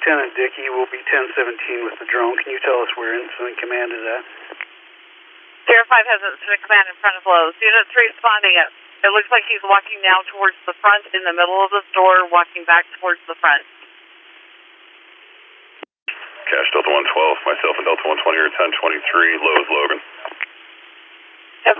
Zero 0.00 0.16
eleven. 0.16 0.30
Lieutenant 0.30 0.32
Dickey 0.36 0.68
will 0.72 0.88
be 0.88 1.00
1017 1.04 1.84
with 1.84 1.96
the 2.00 2.08
drone. 2.08 2.36
Can 2.40 2.52
you 2.52 2.60
tell 2.64 2.80
us 2.80 2.88
where 2.96 3.14
incident 3.20 3.56
command 3.60 3.92
is 3.92 4.00
at? 4.00 4.24
Zero 5.68 5.84
five 5.92 6.06
has 6.08 6.20
incident 6.24 6.60
command 6.64 6.88
in 6.88 6.96
front 7.04 7.16
of 7.20 7.24
Lowe's. 7.26 7.54
Units 7.60 7.92
responding. 7.92 8.56
It, 8.56 8.68
it 9.04 9.10
looks 9.12 9.28
like 9.30 9.44
he's 9.48 9.62
walking 9.62 10.00
now 10.00 10.24
towards 10.32 10.56
the 10.64 10.72
front, 10.80 11.04
in 11.12 11.22
the 11.24 11.32
middle 11.36 11.60
of 11.64 11.70
the 11.70 11.84
store, 11.92 12.28
walking 12.32 12.64
back 12.64 12.88
towards 13.00 13.20
the 13.28 13.36
front. 13.40 13.64
Cash 16.48 16.68
Delta 16.74 16.90
112, 16.90 17.46
myself 17.46 17.74
and 17.78 17.86
Delta 17.86 18.04
120 18.08 18.40
are 18.40 18.50
1023, 18.56 19.44
Lowe's 19.44 19.68
Logan. 19.70 20.00
Ten 21.64 21.76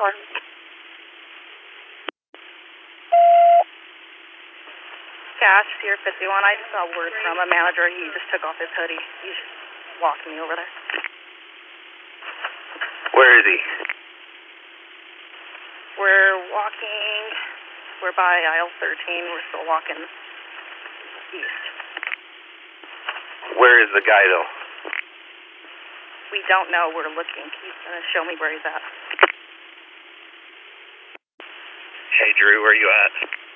Cash, 5.41 5.73
Sierra 5.81 5.97
51. 6.05 6.21
I 6.21 6.53
just 6.61 6.69
got 6.69 6.85
word 6.93 7.17
from 7.25 7.41
a 7.41 7.49
manager. 7.49 7.89
He 7.89 8.13
just 8.13 8.29
took 8.29 8.45
off 8.45 8.61
his 8.61 8.69
hoodie. 8.77 9.01
He's 9.25 9.33
just 9.33 9.57
walking 10.05 10.37
me 10.37 10.39
over 10.45 10.53
there. 10.53 10.69
Where 13.17 13.33
is 13.41 13.47
he? 13.49 13.59
We're 15.97 16.37
walking. 16.53 17.25
We're 18.05 18.13
by 18.13 18.37
aisle 18.53 18.69
13. 18.85 19.33
We're 19.33 19.47
still 19.49 19.65
walking 19.65 19.97
east. 21.33 21.65
Where 23.57 23.81
is 23.81 23.89
the 23.97 24.05
guy 24.05 24.25
though? 24.29 24.49
We 26.37 26.45
don't 26.53 26.69
know. 26.69 26.93
We're 26.93 27.09
looking. 27.17 27.49
He's 27.65 27.79
going 27.81 27.97
to 27.97 28.05
show 28.13 28.29
me 28.29 28.37
where 28.37 28.53
he's 28.53 28.65
at. 28.69 28.85
Hey 32.21 32.37
Drew, 32.37 32.61
where 32.61 32.77
are 32.77 32.81
you 32.81 32.93
at? 33.09 33.50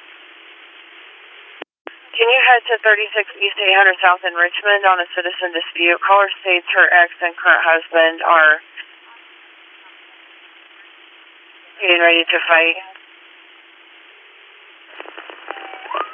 Can 2.14 2.30
you 2.30 2.40
head 2.46 2.62
to 2.70 2.78
36 2.78 3.10
East 3.42 3.58
800 3.58 3.98
South 3.98 4.22
in 4.22 4.38
Richmond 4.38 4.86
on 4.86 5.02
a 5.02 5.06
citizen 5.18 5.50
dispute? 5.50 5.98
Caller 5.98 6.30
states 6.46 6.62
her 6.70 6.86
ex 6.86 7.10
and 7.18 7.34
current 7.34 7.58
husband 7.66 8.22
are 8.22 8.62
getting 11.82 11.98
ready 11.98 12.22
to 12.22 12.38
fight. 12.46 12.78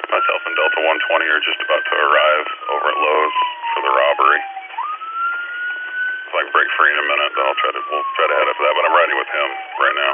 Myself 0.09 0.41
and 0.49 0.55
Delta 0.57 0.79
120 0.89 1.37
are 1.37 1.43
just 1.45 1.61
about 1.69 1.83
to 1.85 1.93
arrive 1.93 2.47
over 2.73 2.85
at 2.89 2.97
Lowe's 2.97 3.37
for 3.77 3.81
the 3.85 3.93
robbery. 3.93 4.41
If 4.41 6.33
I 6.33 6.39
can 6.49 6.49
break 6.49 6.69
free 6.81 6.91
in 6.91 6.97
a 6.97 7.07
minute, 7.13 7.31
then 7.37 7.45
I'll 7.45 7.59
try 7.61 7.71
to 7.77 7.81
we'll 7.93 8.07
try 8.17 8.25
to 8.25 8.35
head 8.41 8.47
up 8.49 8.57
for 8.57 8.65
that. 8.65 8.73
But 8.73 8.83
I'm 8.89 8.95
riding 8.97 9.17
with 9.21 9.29
him 9.29 9.49
right 9.77 9.97
now. 10.01 10.13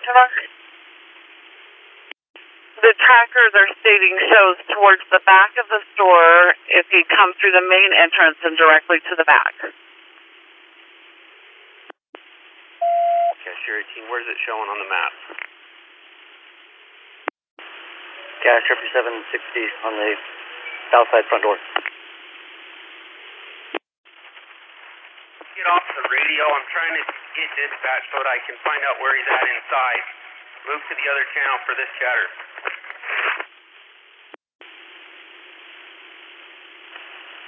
Come 0.00 0.16
on. 0.16 0.55
The 2.76 2.92
tracker 2.92 3.44
they're 3.56 3.72
stating 3.80 4.20
shows 4.28 4.60
towards 4.68 5.00
the 5.08 5.24
back 5.24 5.56
of 5.56 5.64
the 5.72 5.80
store 5.96 6.52
if 6.76 6.84
you 6.92 7.08
come 7.08 7.32
through 7.40 7.56
the 7.56 7.64
main 7.64 7.90
entrance 7.96 8.36
and 8.44 8.52
directly 8.52 9.00
to 9.00 9.16
the 9.16 9.24
back. 9.24 9.56
Cashier 13.40 13.80
18, 13.80 14.12
where's 14.12 14.28
it 14.28 14.36
showing 14.44 14.68
on 14.68 14.76
the 14.76 14.90
map? 14.92 15.12
Cash 18.44 18.62
Tripper 18.68 18.88
760 18.92 19.88
on 19.88 19.92
the 19.96 20.12
south 20.92 21.08
side 21.08 21.24
front 21.32 21.48
door. 21.48 21.56
Get 25.56 25.66
off 25.66 25.84
the 25.96 26.04
radio. 26.12 26.44
I'm 26.44 26.68
trying 26.68 26.94
to 27.00 27.02
get 27.08 27.48
dispatch 27.56 28.04
so 28.12 28.20
that 28.20 28.28
I 28.28 28.38
can 28.44 28.60
find 28.60 28.84
out 28.84 29.00
where 29.00 29.16
he's 29.16 29.26
at 29.32 29.48
inside. 29.48 30.04
Move 30.68 30.82
to 30.92 30.94
the 30.94 31.06
other 31.08 31.24
channel 31.32 31.58
for 31.64 31.72
this 31.80 31.88
chatter. 31.96 32.45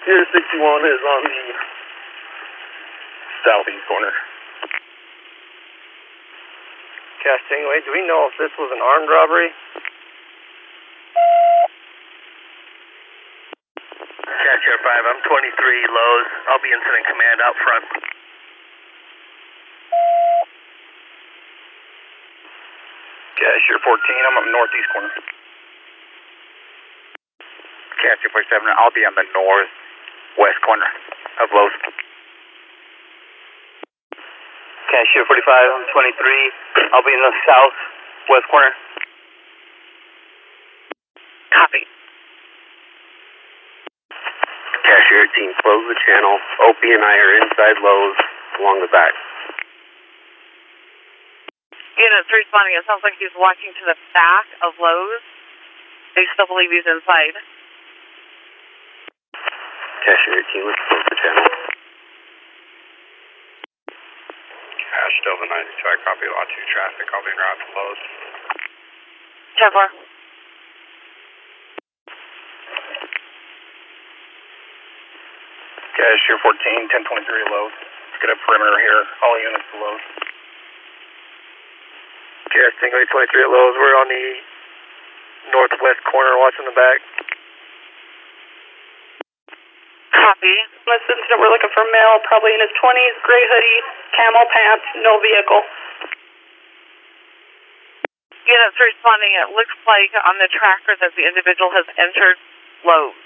Sierra 0.08 0.24
61 0.24 0.88
is 0.88 1.02
on 1.04 1.20
the 1.20 1.52
southeast 3.44 3.84
corner. 3.84 4.08
Cash 7.20 7.44
Stingway, 7.44 7.84
do 7.84 7.92
we 7.92 8.08
know 8.08 8.24
if 8.32 8.40
this 8.40 8.48
was 8.56 8.72
an 8.72 8.80
armed 8.80 9.12
robbery? 9.12 9.52
Cash 14.24 14.64
Air 14.64 14.80
5, 14.80 15.12
I'm 15.12 15.20
23 15.28 15.52
Lowe's. 15.92 16.30
I'll 16.48 16.64
be 16.64 16.72
incident 16.72 17.04
command 17.04 17.44
out 17.44 17.56
front. 17.60 17.84
Cashier 23.36 23.76
14. 23.76 23.92
I'm 24.24 24.40
up 24.40 24.48
northeast 24.48 24.88
corner. 24.88 25.12
Cash 28.00 28.24
247, 28.24 28.72
I'll 28.72 28.96
be 28.96 29.04
on 29.04 29.12
the 29.12 29.28
northwest 30.38 30.62
corner 30.62 30.86
of 31.42 31.50
Lowe's. 31.50 31.74
Cashier 34.86 35.26
45, 35.26 35.34
I'm 35.34 35.86
23. 35.90 36.94
I'll 36.94 37.02
be 37.02 37.12
in 37.12 37.20
the 37.20 37.34
southwest 37.42 38.46
corner. 38.48 38.72
Copy. 41.50 41.82
Cashier 44.86 45.26
18, 45.42 45.58
close 45.58 45.84
the 45.90 45.98
channel. 46.06 46.38
Opie 46.70 46.94
and 46.94 47.02
I 47.02 47.14
are 47.18 47.32
inside 47.42 47.76
Lowe's 47.82 48.18
along 48.62 48.78
the 48.80 48.90
back. 48.94 49.12
Units 51.98 52.30
responding. 52.30 52.78
It 52.78 52.86
sounds 52.86 53.02
like 53.02 53.18
he's 53.18 53.34
walking 53.34 53.74
to 53.74 53.84
the 53.90 53.98
back 54.14 54.46
of 54.62 54.78
Lowe's. 54.78 55.26
They 56.14 56.24
still 56.32 56.46
believe 56.46 56.70
he's 56.70 56.86
inside. 56.86 57.36
Cashier 60.28 60.44
18, 60.44 60.68
let's 60.68 60.84
close 60.84 61.08
the 61.08 61.16
channel. 61.24 61.48
Cash 64.76 65.16
Delta 65.24 65.46
92, 65.48 65.88
I 65.88 65.96
copy 66.04 66.28
lot 66.28 66.44
2 66.52 66.68
traffic. 66.68 67.08
I'll 67.08 67.24
be 67.24 67.32
en 67.32 67.40
route 67.40 67.60
to 67.64 67.68
Lowe's. 67.72 68.02
10 69.56 69.72
4. 69.72 69.88
Cashier 75.96 76.36
14, 76.44 76.92
1023 76.92 77.48
Lowe's. 77.48 77.72
Let's 77.72 78.20
get 78.20 78.28
a 78.28 78.36
perimeter 78.44 78.76
here. 78.84 79.00
All 79.24 79.32
units 79.40 79.64
to 79.72 79.76
Lowe's. 79.80 80.04
Cash 82.52 82.76
Stingray 82.84 83.08
23 83.08 83.32
at 83.32 83.48
Lowe's. 83.48 83.80
We're 83.80 83.96
on 83.96 84.12
the 84.12 84.44
northwest 85.56 86.04
corner 86.04 86.36
watching 86.36 86.68
the 86.68 86.76
back. 86.76 87.00
Copy. 90.28 90.60
In 90.60 90.92
this 90.92 91.08
incident, 91.08 91.40
we're 91.40 91.48
looking 91.48 91.72
for 91.72 91.88
male, 91.88 92.20
probably 92.28 92.52
in 92.52 92.60
his 92.60 92.68
20s, 92.76 93.16
gray 93.24 93.44
hoodie, 93.48 93.80
camel 94.12 94.44
pants, 94.52 94.84
no 95.00 95.16
vehicle. 95.24 95.64
Units 98.44 98.76
responding. 98.76 99.32
It 99.40 99.56
looks 99.56 99.72
like 99.88 100.12
on 100.28 100.36
the 100.36 100.52
tracker 100.52 101.00
that 101.00 101.16
the 101.16 101.24
individual 101.24 101.72
has 101.72 101.88
entered 101.96 102.36
Lowe's. 102.84 103.16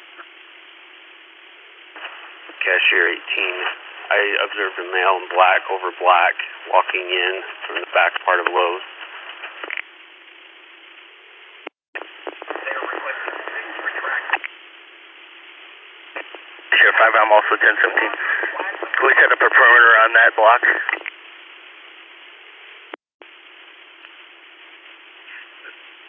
Cashier 2.62 3.18
18, 3.18 3.18
I 3.18 4.20
observed 4.46 4.78
a 4.78 4.86
male 4.86 5.18
in 5.18 5.26
black 5.34 5.66
over 5.74 5.90
black 5.98 6.38
walking 6.70 7.02
in 7.02 7.42
from 7.66 7.82
the 7.82 7.90
back 7.90 8.14
part 8.22 8.38
of 8.38 8.46
Lowe's. 8.46 8.86
I'm 17.10 17.32
also 17.34 17.58
1017. 17.58 17.82
Can 17.82 19.02
we 19.02 19.14
set 19.18 19.34
up 19.34 19.42
a 19.42 19.50
perimeter 19.50 19.92
on 20.06 20.10
that 20.14 20.30
block? 20.38 20.62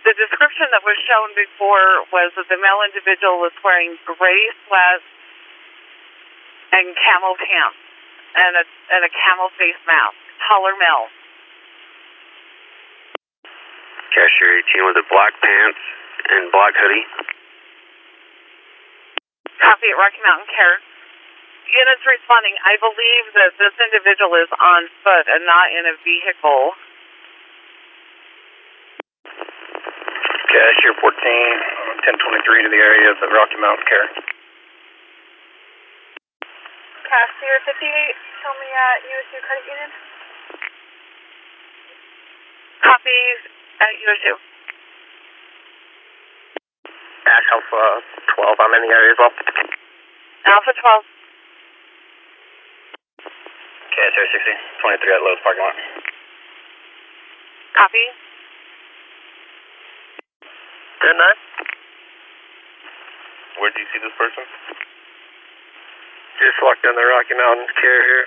The 0.05 0.13
description 0.13 0.69
that 0.69 0.85
was 0.85 0.99
shown 1.09 1.33
before 1.33 2.05
was 2.13 2.29
that 2.37 2.45
the 2.45 2.59
male 2.61 2.85
individual 2.85 3.41
was 3.41 3.55
wearing 3.65 3.97
gray 4.05 4.41
sweats 4.67 5.07
and 6.77 6.93
camel 6.93 7.33
pants 7.41 7.81
and 8.37 8.53
a 8.61 8.65
and 8.93 9.01
a 9.07 9.11
camel 9.13 9.49
face 9.57 9.79
mask. 9.89 10.13
Taller 10.45 10.77
male. 10.77 11.09
Cashier 14.13 14.61
18 14.61 14.85
with 14.85 14.97
the 15.01 15.07
black 15.09 15.33
pants 15.41 15.81
and 16.29 16.51
black 16.53 16.77
hoodie. 16.77 17.07
Copy 19.63 19.87
at 19.87 19.95
Rocky 19.95 20.19
Mountain 20.27 20.51
Care. 20.51 20.75
Units 21.71 22.03
responding. 22.03 22.51
I 22.67 22.75
believe 22.83 23.25
that 23.31 23.55
this 23.55 23.71
individual 23.79 24.35
is 24.35 24.51
on 24.51 24.91
foot 25.07 25.25
and 25.31 25.47
not 25.47 25.71
in 25.71 25.87
a 25.87 25.95
vehicle. 26.03 26.75
Cashier 30.51 30.93
14, 30.99 31.07
1023 31.07 32.67
to 32.67 32.69
the 32.75 32.81
area 32.83 33.07
of 33.07 33.17
the 33.23 33.31
Rocky 33.31 33.55
Mountain 33.55 33.87
Care. 33.87 34.07
Cashier 37.07 37.57
58, 37.63 37.79
show 38.43 38.53
me 38.59 38.67
uh, 38.67 38.83
at 38.83 38.99
USU 39.07 39.39
Credit 39.47 39.63
Union. 39.63 39.89
Copy 42.83 43.19
at 43.79 43.93
USU. 43.95 44.52
Ash 47.33 47.49
Alpha 47.49 48.05
12, 48.37 48.61
I'm 48.61 48.73
in 48.77 48.81
the 48.85 48.93
area 48.93 49.09
as 49.09 49.17
well. 49.17 49.33
Alpha 49.33 50.69
12. 50.69 51.01
Cashier 53.89 54.27
60, 54.37 54.53
23 55.01 55.17
at 55.17 55.21
Lowe's 55.25 55.41
parking 55.41 55.65
lot. 55.65 55.73
Copy. 57.73 58.05
10 61.01 61.17
9. 61.17 61.25
Where 63.65 63.73
do 63.73 63.81
you 63.81 63.89
see 63.89 64.01
this 64.05 64.13
person? 64.13 64.45
Just 66.37 66.61
walked 66.61 66.85
down 66.85 66.93
the 66.93 67.01
Rocky 67.01 67.33
Mountain 67.33 67.65
Care 67.81 68.01
here. 68.13 68.25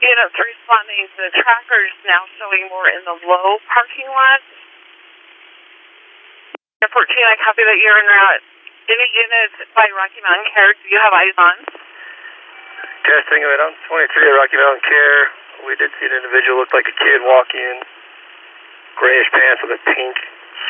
Units 0.00 0.36
responding. 0.36 1.12
The 1.16 1.28
tracker 1.28 1.80
is 1.92 1.96
now 2.08 2.24
showing 2.40 2.72
more 2.72 2.88
in 2.88 3.04
the 3.04 3.20
low 3.20 3.60
parking 3.68 4.08
lot. 4.08 4.40
Air 6.94 7.02
14, 7.02 7.10
I 7.10 7.34
copy 7.42 7.58
that 7.66 7.74
you're 7.82 7.98
en 7.98 8.06
route. 8.06 8.44
Any 8.86 9.08
units 9.18 9.66
by 9.74 9.82
Rocky 9.98 10.22
Mountain 10.22 10.46
Care, 10.54 10.78
do 10.78 10.86
you 10.86 11.00
have 11.02 11.10
eyes 11.10 11.34
on? 11.34 11.56
Cash 13.02 13.26
Stingray, 13.26 13.58
I'm 13.58 13.74
23 13.90 14.06
at 14.06 14.34
Rocky 14.38 14.54
Mountain 14.54 14.84
Care. 14.86 15.18
We 15.66 15.74
did 15.74 15.90
see 15.98 16.06
an 16.06 16.14
individual 16.22 16.62
look 16.62 16.70
like 16.70 16.86
a 16.86 16.94
kid 16.94 17.18
walking, 17.26 17.82
in. 17.82 17.82
grayish 18.94 19.26
pants 19.34 19.58
with 19.66 19.74
a 19.74 19.80
pink 19.90 20.14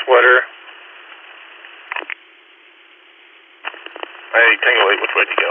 sweater. 0.01 0.49
Hey, 4.33 4.51
Tango 4.65 4.85
8, 4.97 5.05
which 5.05 5.13
way 5.21 5.25
to 5.29 5.37
go? 5.37 5.51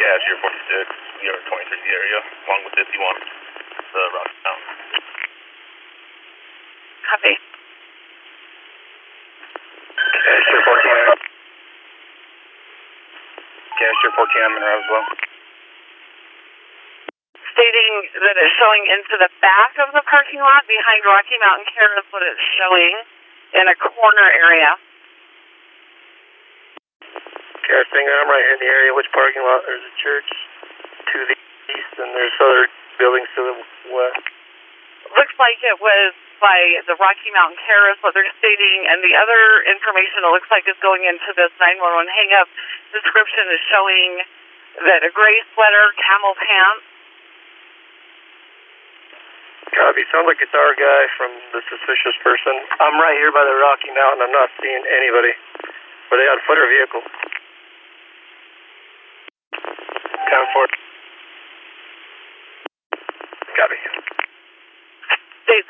Cashier 0.00 0.36
46, 0.48 0.96
we 1.20 1.28
are 1.28 1.40
23 1.44 1.76
the 1.76 1.92
area, 1.92 2.18
along 2.24 2.60
with 2.64 2.72
51, 2.72 2.88
the 2.88 4.02
Rocky 4.16 4.38
Mountain. 4.48 4.69
Copy. 7.10 7.34
Cashier 10.14 10.62
14. 10.62 11.18
Cashier 13.74 14.12
14, 14.14 14.46
I'm 14.46 14.54
in 14.54 14.62
route 14.62 14.78
as 14.78 14.86
well. 14.86 15.06
Stating 17.50 17.92
that 18.14 18.36
it's 18.38 18.54
showing 18.62 18.86
into 18.94 19.18
the 19.18 19.26
back 19.42 19.74
of 19.82 19.90
the 19.90 20.06
parking 20.06 20.38
lot 20.38 20.62
behind 20.70 21.02
Rocky 21.02 21.34
Mountain 21.42 21.66
Care 21.74 21.98
is 21.98 22.06
what 22.14 22.22
it's 22.22 22.38
showing 22.54 22.94
in 23.58 23.66
a 23.66 23.74
corner 23.74 24.28
area. 24.30 24.78
Cash 27.10 27.90
Stingray, 27.90 28.22
I'm 28.22 28.30
right 28.30 28.46
in 28.54 28.62
the 28.62 28.70
area. 28.70 28.94
Which 28.94 29.10
parking 29.10 29.42
lot? 29.42 29.66
There's 29.66 29.82
a 29.82 29.94
church 29.98 30.30
to 31.10 31.16
the 31.26 31.34
east, 31.74 31.94
and 31.98 32.14
there's 32.14 32.38
other 32.38 32.70
buildings 33.02 33.26
to 33.34 33.42
the 33.50 33.54
west. 33.98 34.39
Looks 35.20 35.36
like 35.36 35.60
it 35.60 35.76
was 35.76 36.16
by 36.40 36.80
the 36.88 36.96
Rocky 36.96 37.28
Mountain 37.36 37.60
is 37.92 38.00
what 38.00 38.16
they're 38.16 38.32
stating, 38.40 38.88
and 38.88 39.04
the 39.04 39.12
other 39.20 39.68
information 39.68 40.24
it 40.24 40.32
looks 40.32 40.48
like 40.48 40.64
is 40.64 40.80
going 40.80 41.04
into 41.04 41.36
this 41.36 41.52
911 41.60 42.08
hang-up 42.08 42.48
description 42.88 43.44
is 43.52 43.60
showing 43.68 44.24
that 44.80 45.04
a 45.04 45.12
gray 45.12 45.44
sweater, 45.52 45.92
camel 46.00 46.32
pants. 46.40 46.88
Copy. 49.76 50.08
Sounds 50.08 50.24
like 50.24 50.40
it's 50.40 50.56
our 50.56 50.72
guy 50.72 51.02
from 51.20 51.36
the 51.52 51.60
suspicious 51.68 52.16
person. 52.24 52.56
I'm 52.80 52.96
right 52.96 53.20
here 53.20 53.28
by 53.28 53.44
the 53.44 53.52
Rocky 53.60 53.92
Mountain. 53.92 54.24
I'm 54.24 54.32
not 54.32 54.48
seeing 54.56 54.82
anybody. 54.88 55.36
Were 56.08 56.16
they 56.16 56.28
on 56.32 56.40
foot 56.48 56.56
or 56.56 56.64
vehicle? 56.64 57.04
Town 60.32 60.46
4. 60.48 60.64
Copy. 60.64 60.89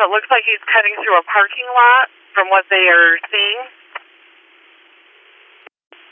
States 0.01 0.09
it 0.09 0.17
looks 0.17 0.33
like 0.33 0.49
he's 0.49 0.65
cutting 0.65 0.97
through 1.05 1.21
a 1.21 1.25
parking 1.29 1.69
lot 1.69 2.09
from 2.33 2.49
what 2.49 2.65
they 2.73 2.89
are 2.89 3.21
seeing. 3.29 3.61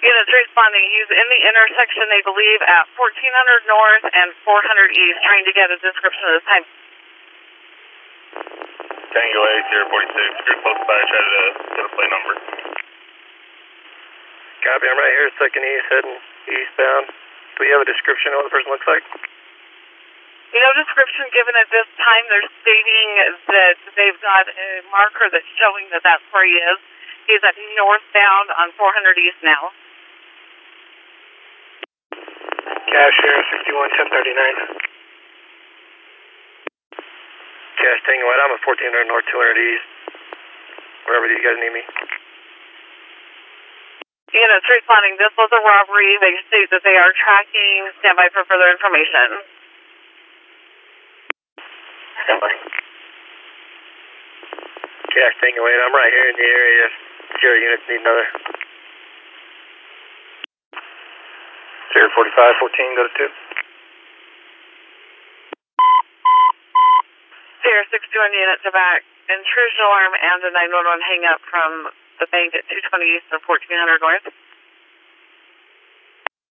Units 0.04 0.28
responding. 0.28 0.84
He's 0.92 1.08
in 1.08 1.26
the 1.32 1.40
intersection, 1.48 2.04
they 2.12 2.20
believe, 2.20 2.60
at 2.68 2.84
1400 3.00 3.64
North 3.64 4.04
and 4.12 4.28
400 4.44 4.92
East, 4.92 5.18
trying 5.24 5.44
to 5.48 5.52
get 5.56 5.72
a 5.72 5.78
description 5.80 6.22
of 6.28 6.32
the 6.36 6.44
time. 6.44 6.64
Tango 9.08 9.40
8, 9.56 9.72
Sierra 9.72 9.86
46, 9.88 10.52
you're 10.52 10.60
close 10.60 10.82
by, 10.84 10.98
try 11.08 11.18
to 11.24 11.32
uh, 11.32 11.50
get 11.72 11.84
a 11.88 11.92
plate 11.96 12.12
number. 12.12 12.34
Copy. 14.68 14.84
I'm 14.84 14.98
right 15.00 15.14
here, 15.16 15.32
second 15.40 15.64
east, 15.64 15.86
heading 15.88 16.18
eastbound. 16.44 17.04
Do 17.56 17.58
we 17.64 17.72
have 17.72 17.80
a 17.80 17.88
description 17.88 18.36
of 18.36 18.44
what 18.44 18.46
the 18.46 18.54
person 18.54 18.68
looks 18.68 18.86
like? 18.86 19.06
No 20.48 20.70
description 20.80 21.28
given 21.32 21.54
at 21.60 21.68
this 21.68 21.88
time. 22.00 22.24
They're 22.32 22.48
stating 22.64 23.08
that 23.52 23.76
they've 23.94 24.20
got 24.24 24.48
a 24.48 24.80
marker 24.88 25.28
that's 25.28 25.44
showing 25.60 25.92
that 25.92 26.00
that's 26.00 26.24
where 26.32 26.44
he 26.48 26.56
is. 26.56 26.80
He's 27.28 27.44
at 27.44 27.52
northbound 27.76 28.48
on 28.56 28.72
400 28.72 29.20
East 29.20 29.40
now. 29.44 29.72
Cash 32.88 33.16
here, 33.20 33.40
611039. 33.68 34.88
Cash 37.76 38.00
Tango 38.08 38.24
White, 38.24 38.40
I'm 38.40 38.56
at 38.56 38.64
1400 38.64 39.04
North 39.12 39.28
200 39.28 39.52
East. 39.60 39.84
Wherever 41.04 41.28
you 41.28 41.44
guys 41.44 41.60
need 41.60 41.76
me. 41.76 41.84
Unit 44.28 44.60
3 44.64 44.88
planning, 44.88 45.14
this 45.20 45.32
was 45.36 45.52
a 45.52 45.60
robbery. 45.60 46.16
They 46.20 46.36
state 46.48 46.68
that 46.72 46.84
they 46.84 46.96
are 46.96 47.12
tracking. 47.12 47.92
Stand 48.00 48.16
by 48.16 48.32
for 48.32 48.44
further 48.48 48.72
information. 48.72 49.44
Standby. 52.28 52.52
Cash 55.16 55.34
Tango 55.40 55.64
White, 55.64 55.80
I'm 55.80 55.96
right 55.96 56.12
here 56.12 56.28
in 56.28 56.36
the 56.36 56.44
area. 56.44 56.86
Zero 57.40 57.56
units 57.56 57.88
need 57.88 58.04
another. 58.04 58.28
Zero 61.96 62.12
forty-five 62.12 62.54
fourteen, 62.60 62.92
go 63.00 63.08
to 63.08 63.12
two. 63.16 63.32
Sierra 67.64 67.88
61 67.88 67.96
unit 68.36 68.60
to 68.60 68.76
back. 68.76 69.08
Intrusion 69.32 69.80
alarm 69.88 70.12
and 70.12 70.40
a 70.44 70.50
911 70.52 71.00
hang 71.08 71.24
up 71.32 71.40
from 71.48 71.88
the 72.20 72.28
bank 72.28 72.52
at 72.52 72.68
220 72.68 73.08
East 73.08 73.24
and 73.32 73.40
1400 73.40 74.04
North. 74.04 74.28